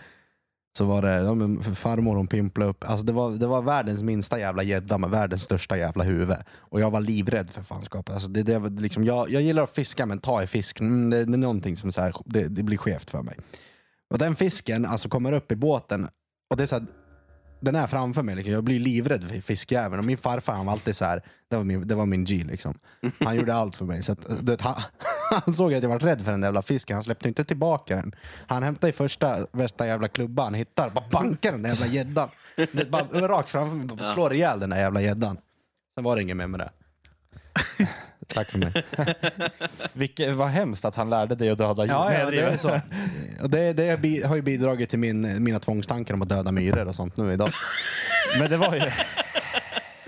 [0.79, 4.03] Så var det, ja, men farmor hon pimplade upp, alltså det, var, det var världens
[4.03, 6.37] minsta jävla gädda med världens största jävla huvud.
[6.57, 8.14] Och jag var livrädd för fanskapet.
[8.14, 11.24] Alltså det, det, liksom, jag, jag gillar att fiska men ta i fisk, mm, det,
[11.24, 13.37] det är någonting som så här, det, det blir skevt för mig.
[14.11, 16.09] Och den fisken alltså kommer upp i båten
[16.51, 16.87] och det är så här,
[17.61, 18.53] den är framför mig, liksom.
[18.53, 19.99] jag blir livrädd för fiskjäveln.
[19.99, 22.45] Och min farfar han var alltid så här, det var min, det var min G
[22.45, 22.75] liksom.
[23.21, 24.03] Han gjorde allt för mig.
[24.03, 24.83] Så att, du vet, han,
[25.45, 27.97] han såg att jag var rädd för den där jävla fisken, han släppte inte tillbaka
[27.97, 28.13] den.
[28.47, 32.29] Han hämtade i första värsta jävla klubban han hittar, bara bankar den där jävla gäddan.
[32.57, 35.39] Det rakt framför mig, slår ihjäl den där jävla gäddan.
[35.95, 36.71] Sen var det inget mer med det.
[38.35, 38.72] Tack för mig.
[39.93, 41.93] vilket, vad hemskt att han lärde dig att döda djur.
[41.93, 42.81] Ja, ja, det är så.
[43.43, 46.89] Och det, det bi- har ju bidragit till min, mina tvångstankar om att döda myror
[46.89, 47.51] och sånt nu idag.
[48.39, 48.83] Men det var ju...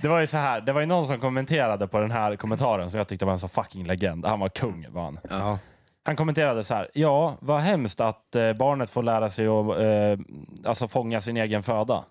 [0.02, 2.90] Det var ju så här, det var ju någon som kommenterade på den här kommentaren
[2.90, 4.26] som jag tyckte var en så fucking legend.
[4.26, 5.18] Han var kung var han.
[5.30, 5.58] Ja.
[6.04, 10.24] Han kommenterade så här, ja vad hemskt att eh, barnet får lära sig att eh,
[10.68, 12.04] alltså fånga sin egen föda.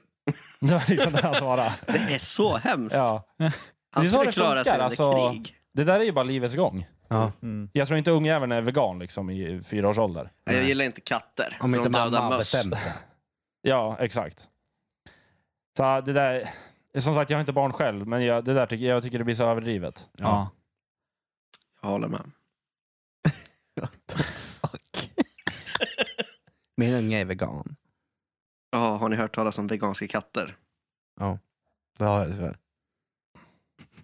[0.60, 1.72] Det var liksom det han svarade.
[1.86, 2.96] Det är så hemskt.
[2.96, 3.22] Ja.
[3.94, 5.30] Det Han skulle det klara funkar, sig under alltså.
[5.30, 5.56] krig.
[5.72, 6.86] Det där är ju bara livets gång.
[7.08, 7.32] Ja.
[7.72, 10.32] Jag tror inte ungjäveln är vegan liksom i fyra års ålder.
[10.46, 11.58] Nej, Jag gillar inte katter.
[11.60, 12.38] Om för inte de dödar mamma har möss.
[12.52, 12.94] bestämt det.
[13.62, 14.48] Ja, exakt.
[15.76, 16.48] Så det där,
[17.00, 19.24] som sagt jag har inte barn själv, men jag, det där tycker, jag tycker det
[19.24, 20.08] blir så överdrivet.
[20.18, 20.50] Ja.
[21.82, 22.20] Jag håller med.
[23.80, 25.10] What the fuck?
[26.76, 27.76] Min unge är vegan.
[28.70, 30.56] Ja, har ni hört talas om veganska katter?
[31.98, 32.56] Det har jag tyvärr.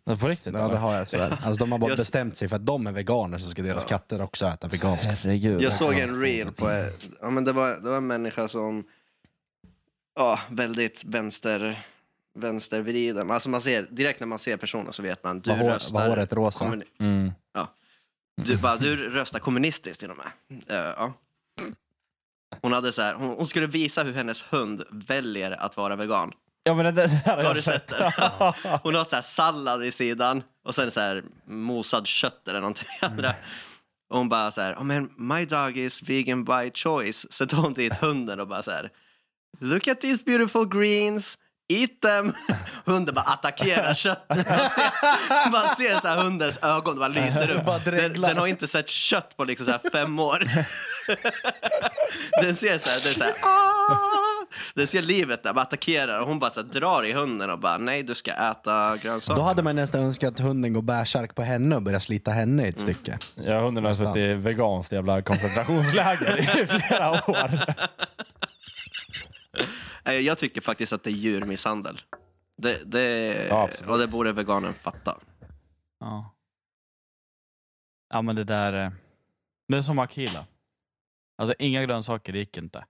[0.05, 0.55] På riktigt?
[0.55, 1.39] Ja, det har jag tyvärr.
[1.45, 3.83] Alltså, de har bara Jag- bestämt sig för att de är veganer så ska deras
[3.83, 3.89] Ja.
[3.89, 5.05] katter också äta veganskt.
[5.07, 5.63] Herregud.
[5.63, 6.91] Jag såg en reel på,
[7.21, 8.85] ja men det var, det var en människa som,
[10.15, 11.83] ja, väldigt vänster,
[12.35, 13.31] vänstervriden.
[13.31, 15.95] Alltså man ser, direkt när man ser personen så vet man, du Var, hår, röstar...
[15.95, 16.65] var håret rosa?
[16.65, 17.31] kommuni- Mm.
[18.43, 20.27] Du, bara, du röstar kommunistiskt till och med.
[20.69, 21.13] Eh, ja.
[22.63, 26.33] Hon, hade så här, hon, hon skulle visa hur hennes hund väljer att vara vegan.
[26.63, 28.13] Ja men det, det har Har du sett det?
[28.83, 32.89] Hon har så här sallad vid sidan och sen så här mosad kött eller någonting
[33.01, 33.35] andra.
[34.11, 37.33] Och hon bara så här, oh, men my dog is vegan by choice.
[37.33, 38.91] Sen tar hon dit hunden och bara så här,
[39.61, 41.39] look at these beautiful greens,
[41.73, 42.33] eat them.
[42.85, 44.49] Hunden bara attackerar köttet.
[44.49, 47.65] Man ser, man ser så här hundens ögon, bara lyser upp.
[47.65, 50.51] Bara Den, den har inte sett kött på liksom så här fem år.
[52.43, 53.35] Den ser så här, den, så här
[54.75, 57.79] Den ser livet där, bara attackerar och hon bara så drar i hunden och bara
[57.79, 59.41] nej du ska äta grönsaker.
[59.41, 62.67] Då hade man nästan önskat att hunden går bärsärk på henne och börjar slita henne
[62.67, 63.19] i ett stycke.
[63.35, 67.51] Ja, hunden har suttit i veganskt jävla koncentrationsläger i flera år.
[70.05, 72.01] Jag tycker faktiskt att det är djurmisshandel.
[72.63, 73.91] Det, det, Ja, absolut.
[73.91, 75.19] och det borde veganen fatta.
[76.01, 76.35] Ja.
[78.13, 78.85] Ja men det där...
[78.85, 78.91] eh,
[79.69, 80.47] Det är som Akila.
[81.39, 82.85] Alltså inga grönsaker, det gick inte.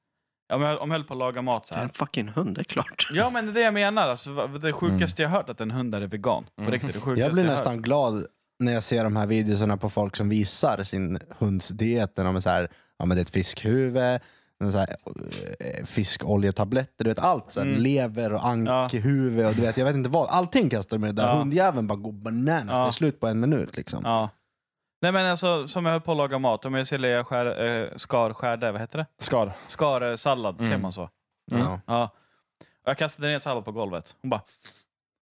[0.50, 1.84] Om jag, om jag höll på att laga mat så Det är här.
[1.88, 3.08] en fucking hund, det är klart.
[3.12, 4.08] Ja men det är det jag menar.
[4.08, 6.44] Alltså, det sjukaste jag hört att en hund är vegan.
[6.44, 6.72] På Mm.
[6.72, 7.52] riktigt, det sjukaste Jag blir hört.
[7.52, 8.24] nästan glad
[8.58, 12.16] när jag ser de här videorna på folk som visar sin hunds diet.
[12.16, 14.20] När de är så här, ja, men det är ett fiskhuvud,
[14.72, 14.96] så här,
[15.60, 17.52] eh, fiskoljetabletter, du vet allt.
[17.52, 17.80] Så här, Mm.
[17.82, 20.28] Lever och ankhuvud och du vet, jag vet inte vad.
[20.28, 21.28] Allting kastar de med det där.
[21.28, 21.38] Ja.
[21.38, 22.66] Hundjäveln bara går bananas.
[22.76, 22.82] Ja.
[22.82, 24.00] Det är slut på en minut liksom.
[24.04, 24.28] Ja.
[25.02, 27.64] Nej men alltså, som jag höll på att laga mat, om jag ser Lea skär,
[27.66, 29.06] eh, skar, skärde, vad heter det?
[29.18, 29.52] Skar.
[29.68, 30.82] Skar eh, sallad, ser Mm.
[30.82, 31.10] man så?
[31.52, 31.62] Mm.
[31.66, 31.80] Ja.
[31.86, 32.10] Ja.
[32.84, 34.16] Jag kastade ner sallad på golvet.
[34.22, 34.40] Hon bara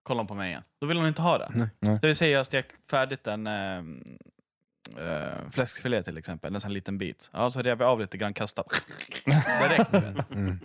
[0.04, 0.64] kollade på mig igen.
[0.82, 1.50] Då vill hon inte ha det.
[1.54, 1.68] Nej.
[1.80, 2.00] Nej.
[2.02, 3.78] Det vill säga jag stek färdigt en äh,
[4.98, 7.30] äh, fläskfilé till exempel, en sån liten bit.
[7.34, 8.70] Ja, så rev jag av lite grann, kastade.
[9.26, 9.94] Direkt.
[10.32, 10.60] Mm.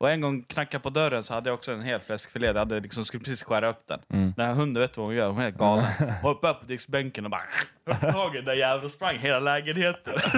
[0.00, 2.46] Och en gång knackade på dörren så hade jag också en hel fläskfilé.
[2.46, 4.00] Jag hade liksom, skulle precis skära upp den.
[4.12, 4.32] Mm.
[4.36, 5.84] Den här hunden vet vad hon gör, hon är helt galen.
[5.98, 7.42] Hon hoppade upp på diskbänken och bara
[7.84, 10.14] högg tag i den jäveln sprang hela lägenheten.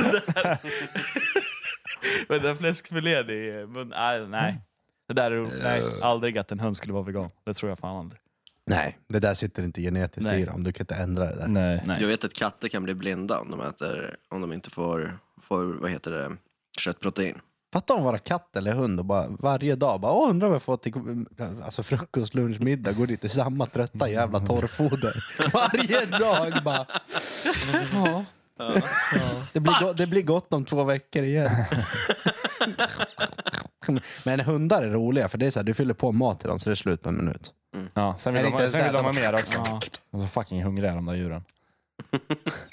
[2.28, 4.60] Men den fläskfilén i munnen, nej, nej.
[5.08, 7.30] Det där är nej, aldrig att en hund skulle vara vegan.
[7.44, 8.20] Det tror jag fan aldrig.
[8.66, 10.42] Nej, det där sitter inte genetiskt Nej.
[10.42, 10.64] i dem.
[10.64, 11.48] Du kan inte ändra det där.
[11.48, 11.82] Nej.
[11.86, 12.00] Nej.
[12.00, 15.64] Jag vet att katter kan bli blinda om de, äter, om de inte får, får
[15.64, 16.36] vad heter det,
[16.78, 17.40] köttprotein.
[17.72, 20.62] Fatta om vara katt eller hund och bara varje dag bara Åh, undrar vad jag
[20.62, 20.92] får till
[21.64, 22.92] alltså, frukost, lunch, middag.
[22.92, 25.24] Går dit till samma trötta jävla torrfoder.
[25.52, 26.86] Varje dag bara.
[27.92, 28.24] Ja.
[29.52, 31.50] Det, blir go- det blir gott om två veckor igen.
[34.24, 36.60] Men hundar är roliga för det är så här, du fyller på mat till dem
[36.60, 37.52] så det är slut på en minut.
[37.94, 39.62] Ja, sen vill det de, inte sen vill de ha mer också.
[39.66, 39.80] Ja.
[40.10, 41.44] De är så fucking hungriga de där djuren.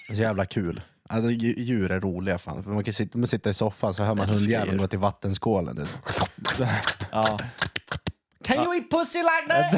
[0.08, 0.82] Så jävla kul.
[1.10, 2.64] Alltså, dju- djur är roliga fan.
[2.64, 5.76] För man kan sitta, man sitter i soffan så hör man hundjäveln gå till vattenskålen.
[5.76, 5.86] Du.
[7.12, 7.38] Ja.
[8.43, 9.74] Can you eat pussy like that?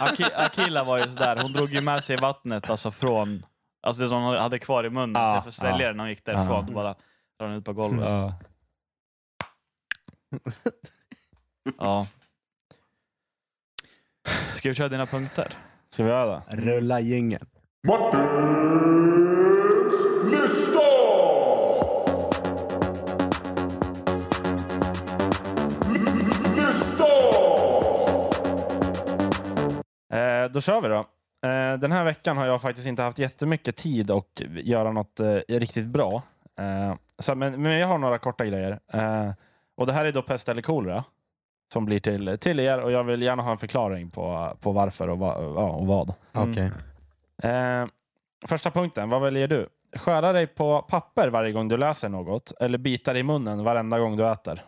[0.00, 3.46] Aki- Akila var ju sådär, hon drog ju med sig vattnet alltså från
[3.82, 5.92] Alltså det som hon hade kvar i munnen Ja, istället för att svälja ja.
[5.92, 6.64] det när hon gick därifrån.
[6.68, 6.74] Ja.
[6.74, 6.94] Bara
[7.38, 8.04] den ut på golvet.
[8.04, 8.34] Ja.
[11.78, 12.06] Ja.
[14.56, 15.52] Ska vi köra dina punkter?
[15.90, 16.56] Ska vi göra det?
[16.56, 17.46] Rulla gängen.
[30.12, 30.98] Eh, då kör vi då.
[31.48, 35.38] Eh, den här veckan har jag faktiskt inte haft jättemycket tid att göra något eh,
[35.48, 36.22] riktigt bra.
[36.58, 38.78] Eh, så, men, men jag har några korta grejer.
[38.92, 39.30] Eh,
[39.76, 41.04] och Det här är då pest eller kolera
[41.72, 45.08] som blir till, till er och jag vill gärna ha en förklaring på, på varför
[45.08, 46.14] och, va, ja, och vad.
[46.36, 46.50] Mm.
[46.50, 46.70] Okej.
[47.42, 47.86] Eh,
[48.46, 49.68] första punkten, vad väljer du?
[49.96, 53.98] Skära dig på papper varje gång du läser något eller bita dig i munnen varenda
[53.98, 54.62] gång du äter?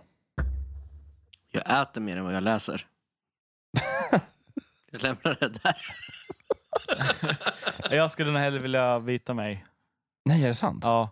[1.53, 2.87] Jag äter mer än vad jag läser.
[4.91, 5.77] Jag lämnar det där.
[7.91, 9.67] Jag skulle nog hellre vilja vita mig.
[10.25, 10.85] Nej, är det sant?
[10.85, 11.11] Ja,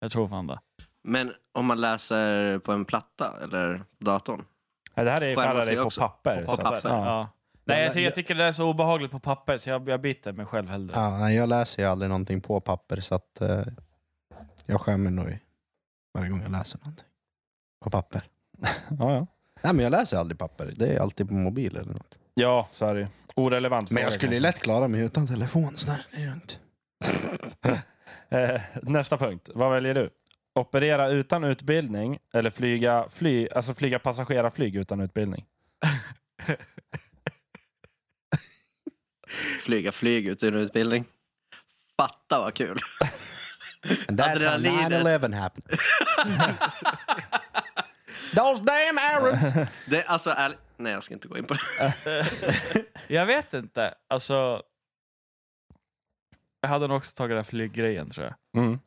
[0.00, 0.60] jag tror fan det.
[1.02, 4.44] Men om man läser på en platta eller datorn?
[4.94, 6.00] Nej, det här är skära sig dig på också.
[6.00, 6.44] papper.
[6.44, 6.88] På så- papper.
[6.88, 7.06] Ja.
[7.06, 7.28] Ja.
[7.64, 10.00] Nej, jag, jag- ty- jag tycker det är så obehagligt på papper så jag, jag
[10.00, 10.92] biter mig själv hellre.
[10.96, 13.62] Ja, jag läser ju aldrig någonting på papper så att eh,
[14.66, 15.40] jag skämmer nog i-
[16.18, 17.06] varje gång jag läser någonting.
[17.84, 18.22] På papper.
[18.88, 19.26] Ja, ja.
[19.62, 20.72] Nej men jag läser aldrig papper.
[20.76, 22.18] Det är alltid på mobil eller något.
[22.34, 23.06] Ja, så är det ju.
[23.36, 24.48] Orelevant Men jag fråga, skulle kanske.
[24.48, 25.76] lätt klara mig utan telefon.
[25.76, 26.06] Så där.
[26.12, 26.58] Det är lugnt.
[28.28, 29.50] Eh, nästa punkt.
[29.54, 30.10] Vad väljer du?
[30.54, 35.44] Operera utan utbildning eller flyga, fly, alltså flyga passagerarflyg utan utbildning?
[39.60, 41.04] Flyga flyg ut ur en utbildning.
[41.96, 42.78] Fatta vad kul.
[44.08, 45.22] And that's how Adrenalinet.
[45.22, 45.78] 9-11 happened.
[48.34, 49.68] Those damn Arabs!
[49.86, 51.94] Det, alltså, är, nej, jag ska inte gå in på det.
[53.08, 53.94] Jag vet inte.
[54.08, 54.62] Alltså...
[56.60, 58.62] Jag hade nog också tagit den här flyggrejen tror jag.
[58.62, 58.78] Mm.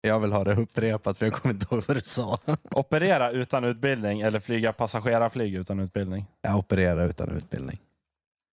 [0.00, 2.38] Jag vill ha det upprepat för jag kommer inte ihåg vad du sa.
[2.70, 6.26] Operera utan utbildning eller flyga passagerarflyg utan utbildning?
[6.42, 7.78] Jag opererar utan utbildning.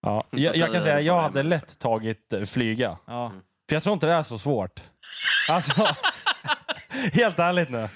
[0.01, 0.23] Ja.
[0.29, 2.97] Jag, jag kan säga jag hade lätt tagit eh, flyga.
[3.05, 3.31] Ja.
[3.69, 4.83] För jag tror inte det är så svårt.
[5.49, 5.87] Alltså,
[7.13, 7.89] helt ärligt nu.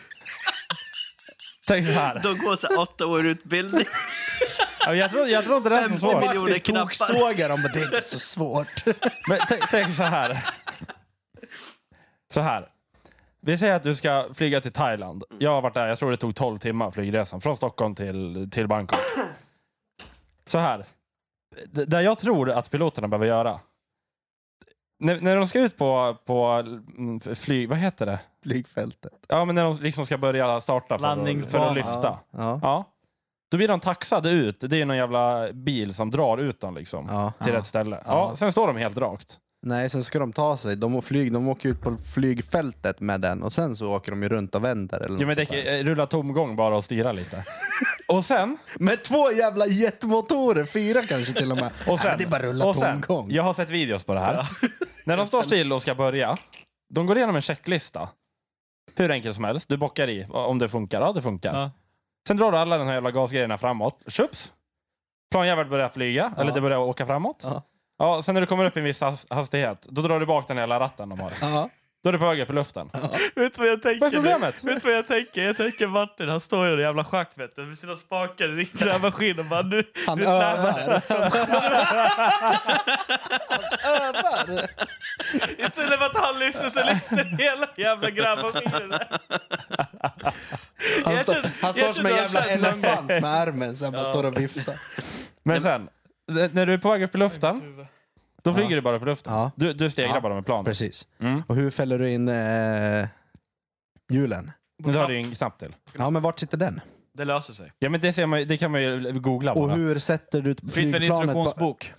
[1.68, 2.20] Tänk så här.
[2.24, 3.86] De går så åtta år utbildning.
[4.86, 6.22] Ja, Jag tror, jag tror inte det är så svårt.
[6.22, 6.82] miljoner knappar.
[6.82, 8.86] toksågar dem och det är inte så svårt.
[9.30, 10.46] Men tänk, tänk så här.
[12.34, 12.70] Så här.
[13.42, 15.24] Vi säger att du ska flyga till Thailand.
[15.40, 17.42] Jag har varit där, jag tror det tog 12 timmar flygresan.
[17.42, 19.00] Från Stockholm till, till Bangkok.
[20.48, 20.86] Så här.
[21.66, 23.60] D- Det jag tror att piloterna behöver göra.
[25.00, 27.70] När, när de ska ut på, på mm, flyg...
[27.70, 28.20] Vad heter det?
[28.44, 29.14] Flygfältet.
[29.28, 31.68] Ja, men när de liksom ska börja starta för, att, för Landningsbana.
[31.70, 32.20] att lyfta.
[32.32, 32.60] Ja.
[32.64, 32.86] Ja.
[33.52, 34.58] Då blir de taxade ut.
[34.60, 37.08] Det är någon jävla bil som drar ut dem liksom.
[37.10, 37.34] ja.
[37.43, 37.95] Till rätt ställe.
[38.06, 38.12] Ja.
[38.30, 38.36] Ja.
[38.36, 39.38] sen står de helt rakt.
[39.66, 40.76] Nej, sen ska de ta sig.
[40.76, 44.30] De, flyg, de åker ut på flygfältet med den och sen så åker de ju
[44.30, 44.99] runt och vänder.
[44.99, 45.78] Eller Ja, men något det sånt där.
[45.80, 47.43] eh, rulla tomgång bara och styra lite.
[48.08, 51.72] och sen, Med två jävla jetmotorer, fyra kanske till och med.
[51.88, 53.32] och sen, Nej, det är bara rulla och sen tomgång.
[53.32, 54.47] jag har sett videos på det här.
[55.06, 56.38] När de står still och ska börja,
[56.93, 58.10] de går igenom en checklista.
[58.95, 59.70] Hur enkelt som helst.
[59.70, 61.02] Du bockar i om det funkar.
[61.02, 61.54] Ja, det funkar.
[61.54, 61.72] Ja.
[62.28, 64.00] Sen drar du alla de här jävla gasgrejerna framåt.
[64.08, 64.52] Tjups!
[65.32, 67.42] Planjäveln börjar flyga, eller det börjar åka framåt.
[67.44, 67.62] Ja.
[67.98, 70.48] Ja, sen när du kommer upp i en viss has- hastighet, då drar du bak
[70.48, 71.32] den jävla ratten de har.
[71.42, 71.70] Ja.
[72.04, 72.89] Då är du på upp i luften.
[73.36, 73.99] Vet du vad jag tänker?
[73.99, 74.64] Vad är problemet?
[74.64, 75.43] Vet du vad jag tänker?
[75.43, 78.66] Jag tänker Martin, han står i den jävla schakt vet du, med sina spakar i
[78.66, 79.84] sin grävmaskin och bara nu...
[80.08, 80.80] Han nu övar.
[83.89, 84.68] övar.
[85.58, 88.99] Istället för att han lyfter så lyfter hela jävla grävmaskinen.
[91.06, 94.10] Han, tror- han står som en jävla elefant med armen så han bara Ja.
[94.14, 94.80] står och viftar.
[95.43, 95.89] Men sen,
[96.52, 97.86] när du är på väg upp i luften,
[98.42, 99.34] då flyger du bara i luften.
[99.34, 99.52] Ja.
[99.56, 100.22] Du, du stegrar Ja.
[100.22, 100.66] bara med plan.
[100.66, 101.08] Precis.
[101.20, 101.44] Mm.
[101.48, 103.08] Och hur fäller du in eh,
[104.12, 104.52] hjulen?
[104.84, 105.76] Men det har du ju en knapp till.
[105.98, 106.82] Ja, men vart sitter den?
[107.14, 107.72] Det löser sig.
[107.80, 109.76] Ja, men det, ser man, ju- det kan man ju googla Och bara.
[109.76, 111.39] hur sätter du Finns det en flygplanet på...
[111.39, 111.94] instruktionsbok?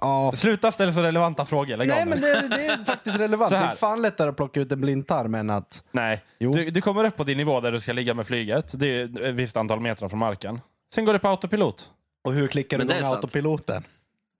[0.00, 1.76] Ja, Sluta ställa så relevanta frågor.
[1.76, 2.26] Lägg Nej av men nu.
[2.34, 3.48] det, det är faktiskt relevant.
[3.48, 3.72] Så Det här.
[3.72, 5.84] är fan lättare att plocka ut en blindtarm än att...
[5.92, 6.24] Nej.
[6.38, 6.52] Jo.
[6.52, 8.78] Du, du kommer upp på din nivå där du ska ligga med flyget.
[8.78, 10.60] Det är ett visst antal meter från marken.
[10.94, 11.90] Sen går det på autopilot.
[12.24, 13.16] Och hur klickar du Men det är igång sant.
[13.24, 13.84] autopiloten?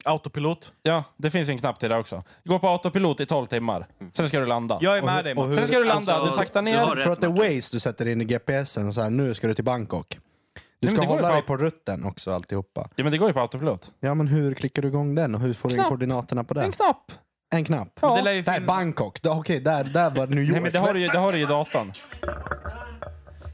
[0.07, 0.73] Autopilot.
[0.83, 2.23] Ja, det finns en knapp till det också.
[2.45, 3.87] Går på autopilot i 12 timmar.
[4.13, 4.79] Sen ska du landa.
[4.81, 6.15] Jag är med dig Sen ska du landa.
[6.15, 6.75] Alltså, du saktar ner.
[6.75, 7.31] Jag tror att det är.
[7.55, 10.19] Waze du sätter in i GPSen och så här, nu ska du till Bangkok.
[10.81, 12.89] Du men ska det går ju hålla på- dig på rutten också alltihopa.
[12.97, 13.93] Ja, men det går ju på autopilot.
[14.01, 15.89] Ja men hur klickar du igång den och hur får du in Knapp.
[15.89, 16.65] koordinaterna på den?
[16.65, 17.13] En knapp.
[17.55, 17.89] En knapp?
[18.01, 18.17] Ja.
[18.17, 19.23] Det lär ju Där, finnas- Bangkok.
[19.23, 20.53] Där- Okej, där, där var New York.
[20.53, 21.93] Nej, men det har du ju, det har du ju i datorn.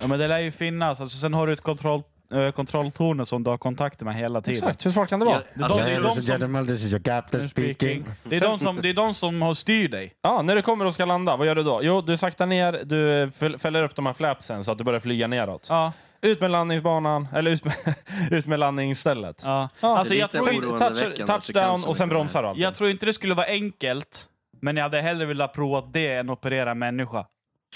[0.01, 1.01] Ja, men det lär ju finnas.
[1.01, 2.03] Alltså, sen har du ett kontroll,
[2.33, 4.59] äh, kontrolltorn som du har kontakter med hela tiden.
[4.63, 5.43] Exakt, hur svårt kan det vara?
[5.55, 8.05] De- alltså, det är de som- gentlemen, this is your captain speaking.
[8.25, 10.13] Det är, de som, det är de som har styr dig.
[10.23, 11.81] Ja, när du kommer och ska landa, vad gör du då?
[11.83, 15.01] Jo, du saktar ner, du fäll- fäller upp de här flapsen så att du börjar
[15.01, 15.67] flyga neråt.
[15.71, 15.93] Ja.
[16.25, 17.75] Ut med landningsbanan, eller ut med,
[18.31, 19.43] ut med landningsstället.
[19.45, 19.69] Ja.
[19.81, 20.55] Ja, Alltså, det är jag, lite tror
[20.95, 21.25] inte.
[21.25, 22.65] Touch, touchdown och sen bromsar du alltid.
[22.65, 24.29] jag tror inte det skulle vara enkelt,
[24.61, 27.27] men jag hade hellre velat prova det än operera människa.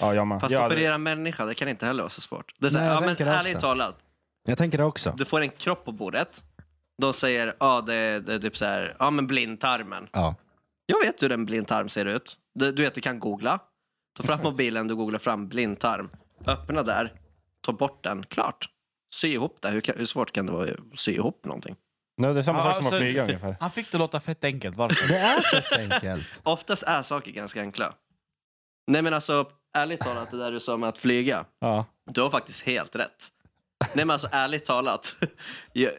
[0.01, 0.41] Ja, jag med.
[0.41, 2.53] Fast Jag hade- operera människa, det kan inte heller vara så svårt.
[2.59, 3.67] Det är så Nej, jag ja, men tänker det ärligt också.
[3.67, 3.95] talat,
[4.47, 5.15] Jag tänker det också.
[5.17, 6.45] du får en kropp på bordet.
[7.03, 10.09] De säger, ja det, det är typ så här, ja men blindtarmen.
[10.13, 10.35] Ja.
[10.87, 12.37] Jag vet hur en blindtarm ser ut.
[12.55, 13.59] Du, du vet, du kan googla.
[14.19, 16.11] Ta fram mobilen, du googlar fram blindtarm.
[16.47, 17.13] Öppna där,
[17.61, 18.69] ta bort den, klart.
[19.15, 19.69] Sy ihop det.
[19.71, 21.77] Hur, kan- hur svårt kan det vara att sy ihop någonting?
[22.19, 23.57] Nej, det är samma Ja, sak som att alltså- flyga ungefär.
[23.61, 25.09] Han fick det låta fett enkelt, varför?
[25.09, 26.41] Det är fett enkelt.
[26.45, 27.95] Oftast är saker ganska enkla.
[28.87, 31.45] Nej men alltså, ärligt talat, det där du sa med att flyga.
[31.61, 31.85] Ja.
[32.11, 33.31] Du har faktiskt helt rätt.
[33.81, 35.17] Nej men alltså ärligt talat.
[35.73, 35.93] Jag,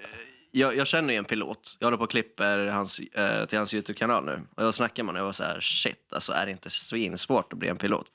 [0.51, 1.77] jag, jag känner ju en pilot.
[1.79, 4.41] Jag håller på och klipper hans, eh, till hans YouTube-kanal nu.
[4.55, 6.69] Och jag snackade med honom och jag var så här, shit, alltså är det inte
[6.69, 8.07] svinsvårt att bli en pilot?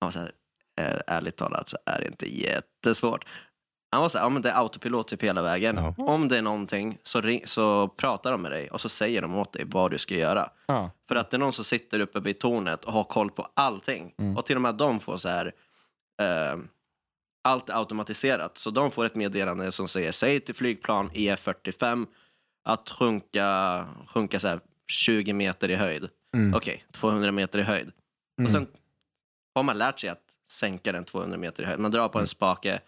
[0.00, 0.32] Han var så här,
[0.80, 3.24] eh, ärligt talat så är det inte jättesvårt.
[3.92, 5.76] Han var så här, ja men det är autopilot typ hela vägen.
[5.76, 6.04] Ja.
[6.04, 9.34] Om det är någonting så, ring, så pratar de med dig och så säger de
[9.34, 10.50] åt dig vad du ska göra.
[10.66, 10.90] Ja.
[11.08, 14.14] För att det är någon som sitter uppe vid tornet och har koll på allting.
[14.18, 14.36] Mm.
[14.36, 15.52] Och till och med de får så här,
[16.22, 16.56] eh,
[17.44, 18.58] allt är automatiserat.
[18.58, 22.06] Så de får ett meddelande som säger, säg till flygplan IF-45
[22.64, 26.08] att sjunka, sjunka så här 20 meter i höjd.
[26.36, 26.54] Mm.
[26.54, 27.92] Okej, 200 meter i höjd.
[28.38, 28.46] Mm.
[28.46, 28.66] Och sen
[29.54, 31.78] har man lärt sig att sänka den 200 meter i höjd.
[31.78, 32.80] Man drar på en spake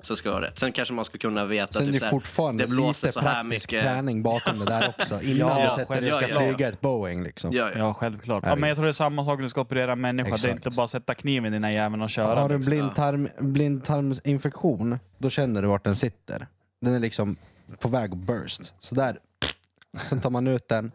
[0.00, 0.58] så ska det vara rätt.
[0.58, 3.06] Sen kanske man ska kunna veta Sen är typ det så här, fortfarande det blåser
[3.06, 3.84] lite så här praktisk mycket.
[3.86, 5.22] träning bakom det där också.
[5.22, 6.42] Innan Ja, du sätter dig och ska självklart.
[6.56, 7.22] flyga ett Boeing.
[7.22, 7.52] Liksom.
[7.52, 7.78] Ja, ja.
[7.78, 8.44] Ja, självklart.
[8.44, 8.60] Är Ja, det.
[8.60, 10.28] men jag tror det är samma sak när du ska operera en människa.
[10.28, 10.66] Det är Exakt.
[10.66, 12.40] inte bara sätta kniven i den här jäveln och köra.
[12.40, 12.70] Har du en liksom.
[12.70, 16.46] blindtarm, blindtarmsinfektion, då känner du vart den sitter.
[16.80, 17.36] Den är liksom
[17.78, 18.72] på väg att burst.
[18.80, 19.18] Så där.
[20.04, 20.92] Sen tar man ut den,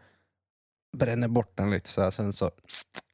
[0.98, 2.52] bränner bort den lite så här, sen så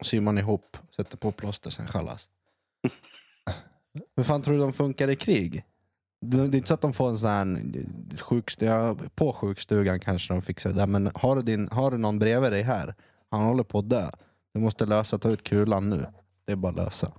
[0.04, 2.28] syr man ihop, sätter på plåster, sen chalas.
[4.16, 5.64] Hur fan tror du de funkar i krig?
[6.22, 7.64] Det är inte så att de får en sån här
[8.22, 12.20] sjukstuga, på sjukstugan kanske de fixar det där, men har du, din, har du någon
[12.20, 12.96] bredvid dig här,
[13.32, 14.10] han håller på att dö.
[14.54, 16.06] Du måste lösa, ta ut kulan nu.
[16.46, 17.12] Det är bara att lösa.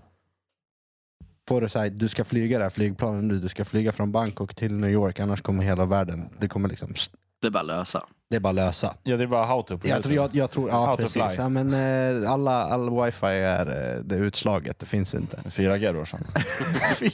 [1.48, 4.54] Får du säga du ska flyga det här flygplanet nu, du ska flyga från Bangkok
[4.54, 6.94] till New York, annars kommer hela världen, det kommer liksom,
[7.40, 8.06] Det är bara att lösa.
[8.28, 8.94] det är bara att lösa.
[9.02, 9.78] ja, det är bara how to.
[9.78, 11.22] på Jag tror, jag, jag tror ja How precis.
[11.38, 11.74] Ja, men,
[12.22, 15.36] eh, alla, all wifi är eh, det är utslaget, det finns inte.
[15.36, 16.26] 4G då sen.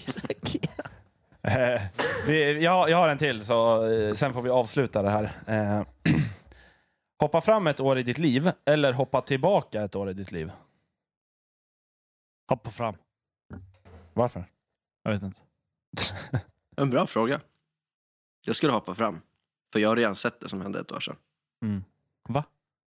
[1.46, 1.82] Eh,
[2.26, 5.30] vi, jag, jag har en till, så eh, sen får vi avsluta det här.
[5.46, 5.86] Eh,
[7.20, 10.52] hoppa fram ett år i ditt liv, eller hoppa tillbaka ett år i ditt liv.
[12.48, 12.94] Hoppa fram.
[14.14, 14.44] Varför?
[15.02, 15.40] Jag vet inte.
[16.78, 17.40] En bra fråga.
[18.46, 19.20] Jag skulle hoppa fram.
[19.72, 21.16] För jag har redan sett det som hände ett år sedan.
[21.62, 21.84] Mm.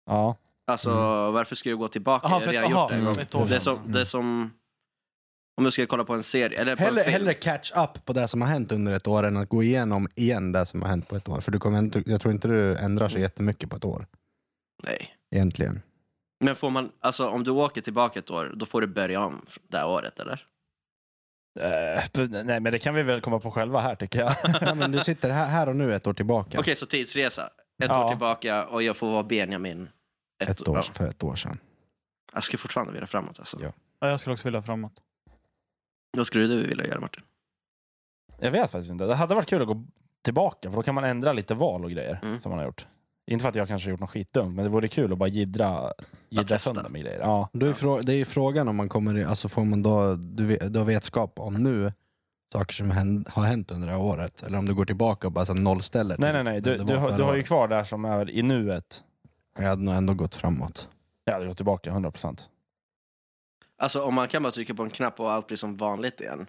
[0.07, 0.36] Ja.
[0.66, 0.90] Alltså,
[1.30, 2.26] varför skulle jag gå tillbaka?
[2.26, 3.18] Aha, jag har för redan ett- aha, gjort det en gång.
[3.18, 3.76] ett år Det är, sedan.
[3.76, 4.53] som, det är som...
[5.61, 7.13] Om jag skulle kolla på en serie, eller på Hellre, en film.
[7.13, 10.09] hellre catch up på det som har hänt under ett år än att gå igenom
[10.17, 11.41] igen det som har hänt på ett år.
[11.41, 14.07] För du kommer, jag tror inte du ändrar sig jättemycket på ett år.
[14.85, 15.15] Nej.
[15.35, 15.83] Egentligen.
[16.45, 19.47] Men får man, alltså om du åker tillbaka ett år, då får du börja om
[19.69, 20.47] det här året, eller?
[21.61, 22.03] Eh,
[22.45, 24.35] nej, men det kan vi väl komma på själva här tycker jag.
[24.61, 26.61] Ja, men du sitter här, här och nu ett år tillbaka.
[26.61, 27.47] Okej, så tidsresa.
[27.47, 28.05] Ett Ja.
[28.05, 29.89] år tillbaka och jag får vara Benjamin.
[30.45, 30.83] Ett år ja.
[30.83, 31.59] för ett år sedan.
[32.35, 33.39] Jag skulle fortfarande vilja framåt.
[33.39, 33.59] Alltså.
[33.63, 33.73] Ja.
[34.01, 34.93] Ja, jag skulle också vilja framåt.
[36.17, 37.23] Vad skulle du vilja göra Martin?
[38.41, 39.05] Jag vet faktiskt inte.
[39.05, 39.85] Det hade varit kul att gå
[40.23, 42.41] tillbaka, för då kan man ändra lite val och grejer Mm.
[42.41, 42.87] som man har gjort.
[43.31, 45.29] Inte för att jag kanske har gjort något skitdumt, men det vore kul att bara
[45.29, 45.93] jiddra
[46.49, 46.59] testa.
[46.59, 47.21] sönder med grejer.
[47.21, 47.49] Ja.
[47.53, 50.57] Då är frå- det är ju frågan om man kommer, alltså får man då, du,
[50.57, 51.93] du har vetskap om nu
[52.53, 54.43] saker som hän- har hänt under det här året?
[54.43, 56.61] Eller om du går tillbaka och bara så här nollställer Nej, nej, nej.
[56.61, 59.05] det Du, det du, har, du har ju kvar där som är i nuet.
[59.59, 60.89] Jag hade nog ändå gått framåt.
[61.25, 62.41] Jag hade gått tillbaka 100%.
[63.81, 66.47] Alltså om man kan bara trycka på en knapp och allt blir som vanligt igen.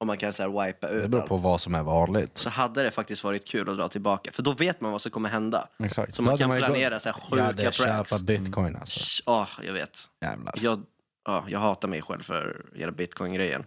[0.00, 1.28] Om man kan så här wipa Det ut beror allt.
[1.28, 2.38] på vad som är vanligt.
[2.38, 4.32] Så hade det faktiskt varit kul att dra tillbaka.
[4.32, 5.68] För då vet man vad som kommer hända.
[5.84, 6.14] Exakt.
[6.16, 7.76] Så man kan planera gått- så här Jag sjuka hade pranks.
[7.78, 9.22] köpa bitcoin alltså.
[9.26, 9.98] Ja, jag vet.
[10.22, 10.54] Jävlar.
[10.56, 10.82] Jag,
[11.24, 13.64] ja, jag hatar mig själv för hela bitcoin-grejen.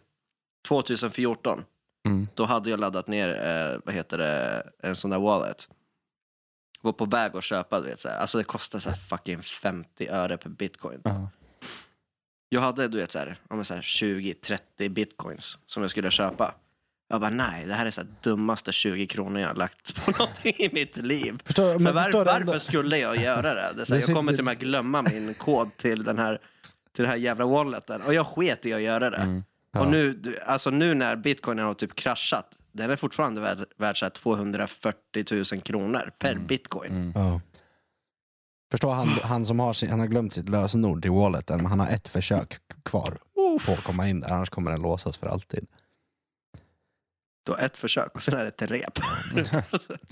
[0.67, 1.63] 2014,
[2.07, 2.27] Mm.
[2.33, 5.69] då hade jag laddat ner eh, vad heter det, en sån där wallet.
[6.81, 7.99] Var på väg att köpa, du vet.
[7.99, 8.17] Så här.
[8.17, 11.01] Alltså det kostar så här fucking 50 öre per bitcoin.
[11.03, 11.29] Ja.
[12.49, 16.53] Jag hade du vet, så här, men så här 20-30 bitcoins som jag skulle köpa.
[17.09, 20.11] Jag bara nej, det här är så här dummaste 20 kronor jag har lagt på
[20.19, 21.39] någonting i mitt liv.
[21.45, 23.73] Förstår, Så men var, varför ändå- skulle jag göra det?
[23.77, 26.39] det så här, Det jag kommer till och med glömma min kod till den här,
[26.95, 28.01] till den här jävla walleten.
[28.01, 29.17] Och jag sket i att göra det.
[29.17, 29.43] Mm.
[29.71, 29.79] Ja.
[29.81, 34.05] Och nu, alltså nu när bitcoinen har typ kraschat, den är fortfarande värd, värd så
[34.05, 36.91] här 240 000 kronor per bitcoin.
[36.91, 37.11] Mm.
[37.15, 37.41] Ja.
[38.75, 41.79] Förstå han, han som har, sin, han har glömt sitt lösenord till walleten, men han
[41.79, 42.53] har ett försök
[42.85, 43.17] kvar
[43.65, 45.67] på att komma in där, annars kommer den låsas för alltid.
[47.45, 48.99] Du har ett försök och sen är det ett rep.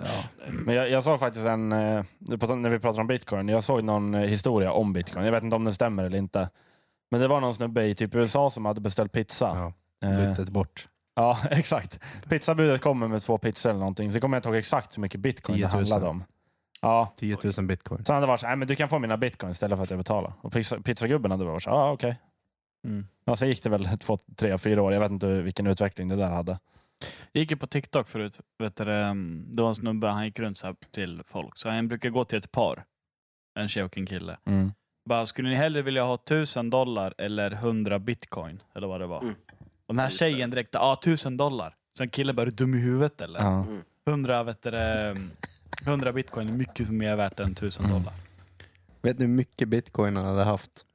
[0.04, 0.24] Ja.
[0.66, 4.14] Men jag, jag såg faktiskt en, eh, när vi pratar om bitcoin, jag såg någon
[4.14, 5.26] eh, historia om bitcoin.
[5.26, 6.50] Jag vet inte om den stämmer eller inte.
[7.12, 9.74] Men det var någon snubbe i typ USA som hade beställt pizza.
[10.02, 10.10] Ja.
[10.10, 10.88] Eh, Bytet bort.
[11.16, 12.00] Ja, exakt.
[12.30, 14.12] Pizzabudet kommer med två pizzor eller någonting.
[14.12, 15.78] Så kommer jag inte ihåg exakt hur mycket bitcoin 10 det 000.
[15.78, 16.24] handlade om.
[16.84, 18.06] Ja, 10 000 bitcoin.
[18.06, 19.84] så han hade varit så här, "Nej, men du kan få mina bitcoin istället för
[19.84, 20.34] att jag betalar.
[20.42, 22.20] Och pizza, pizzagubben hade varit så här, ja okej.
[22.88, 23.08] Mm.
[23.26, 24.94] Ja, sen gick det väl två, tre, fyra år.
[24.94, 26.60] Jag vet inte vilken utveckling det där hade.
[27.32, 28.40] Jag gick ju på TikTok förut.
[28.60, 31.58] Vet du, det, var en snubbe, han gick runt så här till folk.
[31.58, 32.84] Så han brukar gå till ett par.
[33.60, 34.38] En tjej och en kille.
[34.46, 34.72] Mm.
[35.10, 38.64] Bara, skulle ni hellre vilja ha 1000 dollar eller 100 bitcoin?
[38.76, 39.22] Eller vad det var.
[39.22, 39.36] Mm.
[39.88, 41.76] Och den här tjejen direkt, ja ah, 1000 dollar.
[41.98, 43.40] Sen killen bara, är du dum i huvudet eller?
[43.40, 43.66] Ja.
[44.08, 44.70] 100, vet du,
[45.86, 47.98] 100 bitcoin är mycket mer värt än 1000 Mm.
[47.98, 48.14] dollar.
[49.02, 50.86] Vet ni hur mycket bitcoin han hade haft?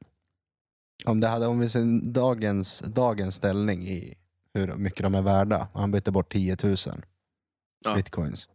[1.07, 4.15] Om, det hade, om vi ser dagens, dagens ställning i
[4.55, 6.77] hur mycket de är värda, han bytte bort 10 000
[7.85, 7.95] Ja.
[7.95, 8.49] bitcoins.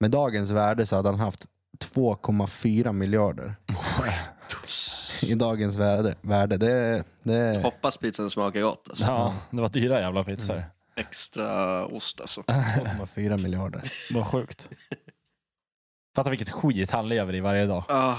[0.00, 1.46] Med dagens värde så hade han haft
[1.78, 3.56] 2,4 miljarder
[5.22, 6.14] i dagens värde.
[6.20, 6.56] värde.
[6.56, 8.86] Det, det, Hoppas pizzan smakar gott.
[8.88, 9.04] Alltså.
[9.04, 10.64] ja, det var dyra jävla pizzor.
[10.96, 12.40] Extra ost alltså.
[12.40, 13.92] 2,4 miljarder.
[14.10, 14.70] Vad sjukt.
[16.16, 17.84] Fatta vilket skit han lever i varje dag.
[17.88, 18.16] Ah,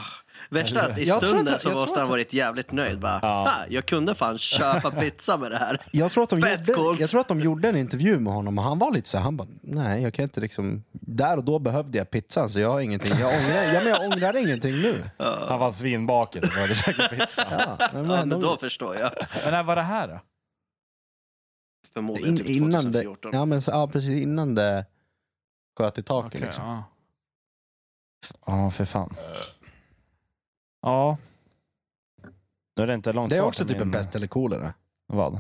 [0.49, 2.99] värsta är att i Jag tror stunden att- så måste han varit jävligt nöjd.
[2.99, 3.27] Bara, Ja.
[3.27, 5.81] "Ha, jag kunde fan köpa pizza med det här.
[5.91, 6.99] Jag tror, att de Fett gjorde, coolt.
[6.99, 9.23] jag tror att de gjorde en intervju med honom och han var lite så här,
[9.23, 12.69] han bara, nej jag kan inte liksom, där och då behövde jag pizzan så jag
[12.69, 15.03] har ingenting, jag ångrar, ja, men jag ångrar ingenting nu.
[15.49, 17.45] Han var svinbakis och började käka pizza.
[17.51, 19.11] Ja, men, Ja, men de- då förstår jag.
[19.43, 20.19] Men när var det här då?
[21.93, 23.31] Förmodligen in, typ innan det, 2014.
[23.33, 24.85] ja, men, ja precis innan det
[25.77, 26.83] sköt i taket Okej, liksom.
[28.45, 28.71] Ja.
[28.71, 29.15] För fan.
[30.81, 31.17] ja.
[32.75, 34.27] Nu är det inte långt Det är kvar också till typ en min- pest eller
[34.27, 34.73] kolera.
[35.07, 35.39] Vad?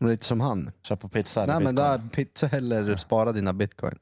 [0.00, 0.70] Lite som han.
[0.82, 2.00] Köpa pizza eller Nej men bitcoin?
[2.00, 3.98] där, pizza eller spara dina bitcoin.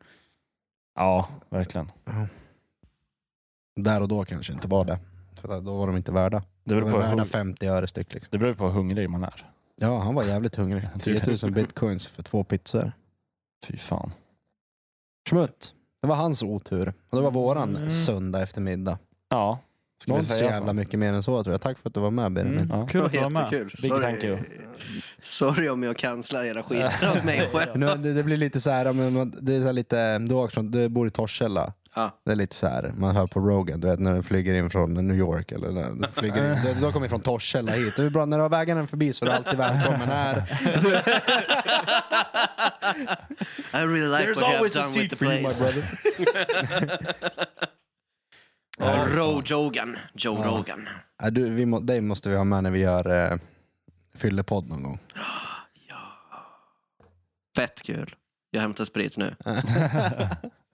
[0.95, 1.93] Ja, verkligen.
[3.77, 4.99] Där och då kanske inte var det.
[5.41, 6.39] För då var de inte värda.
[6.39, 8.15] Det De beror, var på värda hur, 50 öre styck.
[8.15, 8.29] Liksom.
[8.31, 9.51] det beror på hur hungrig man är.
[9.77, 10.89] Ja, han var jävligt hungrig.
[11.01, 12.93] 10 000 bitcoins för två pizzor.
[13.67, 14.13] Fy fan.
[15.31, 15.75] Schmutt.
[16.07, 16.93] Det var hans otur.
[17.11, 17.91] Och det var våran Mm.
[17.91, 18.99] söndag eftermiddag.
[19.31, 19.59] Ja,
[19.99, 20.73] Det ska var vi inte så säga jävla så?
[20.75, 21.61] mycket mer än så tror jag.
[21.61, 22.61] Tack för att du var med Benjamin.
[22.61, 22.79] Mm.
[22.81, 22.87] Ja.
[22.87, 23.43] Kul att du var med.
[23.43, 23.73] Jättekul.
[23.83, 24.03] Big Sorry.
[24.03, 24.39] thank you.
[25.23, 27.71] Sorry om jag cancelar hela skiten av mig själv.
[27.77, 30.35] Nu, det, det blir lite så här, men man- det är så här lite, du,
[30.35, 31.73] också, du bor i Torshälla.
[31.99, 32.21] Ja.
[32.25, 34.71] Det är lite så här, man hör på Rogan, du vet när den flyger in
[34.71, 36.59] från New York eller när den flyger in.
[36.75, 37.97] De, de kommer från Torshälla hit.
[37.97, 40.37] Det är bra, när du har vägarna förbi så är du alltid välkommen här.
[43.73, 45.59] I really like what you have done with the place.
[45.59, 45.85] brother.
[48.79, 49.97] Ja, Joe Rogan.
[50.15, 50.51] Joe Ja.
[50.51, 50.89] Rogan.
[51.23, 53.39] Ja, du, vi må, dig måste vi ha med när vi gör eh,
[54.15, 54.99] fyllepodd någon gång.
[57.57, 58.15] Fett kul.
[58.51, 59.37] Jag hämtar sprit nu.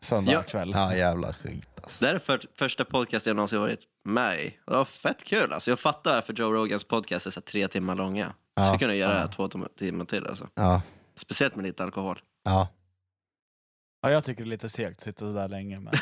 [0.03, 0.43] Söndag Ja.
[0.43, 0.73] kväll.
[0.75, 2.05] Ja jävla skit alltså.
[2.05, 4.49] Det här är för, första podcast jag någonsin varit med i.
[4.67, 5.53] Det var fett kul.
[5.53, 8.33] Alltså, jag fattar varför Joe Rogans podcast är så här tre timmar långa.
[8.55, 8.67] Jag Ja.
[8.69, 9.33] skulle kunna göra det här Ja.
[9.33, 10.27] två tim- timmar till.
[10.27, 10.49] Alltså.
[10.55, 10.83] Ja,
[11.17, 12.21] Speciellt med lite alkohol.
[12.45, 12.69] ja.
[14.05, 15.81] Ja, jag tycker det är lite segt att sitta sådär länge.
[15.81, 15.93] Men...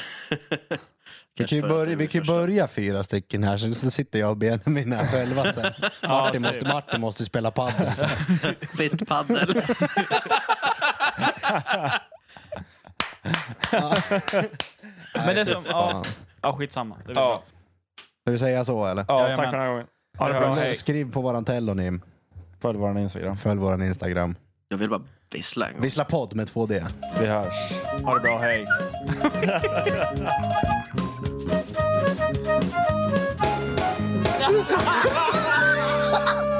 [1.39, 4.31] Vi kan ju börja, vi kan ju börja fyra stycken här, sen så sitter jag
[4.31, 5.73] och Benjamin här själva sen.
[6.03, 6.51] Martin, typ.
[6.53, 8.09] måste, Martin måste spela padel sen.
[8.77, 9.63] Fitt paddel.
[15.15, 16.03] Men det är som, ja,
[16.43, 16.97] ja skitsamma.
[16.99, 17.29] Det blir Ja.
[17.29, 17.43] bra.
[18.25, 19.05] Ska vi säga så eller?
[19.09, 19.37] Ja, Jajamän.
[19.37, 19.87] tack för den här gången.
[20.19, 20.75] Ha det bra, hej.
[20.75, 22.01] Skriv på våran telonym,
[22.61, 23.37] Följ vår Instagram.
[23.37, 24.35] följ våran Instagram.
[24.69, 25.03] Jag vill bara
[25.33, 25.83] vissla en gång.
[25.83, 26.85] Vissla podd med två D.
[27.21, 27.55] Vi hörs.
[28.05, 28.67] Ha det bra, hej.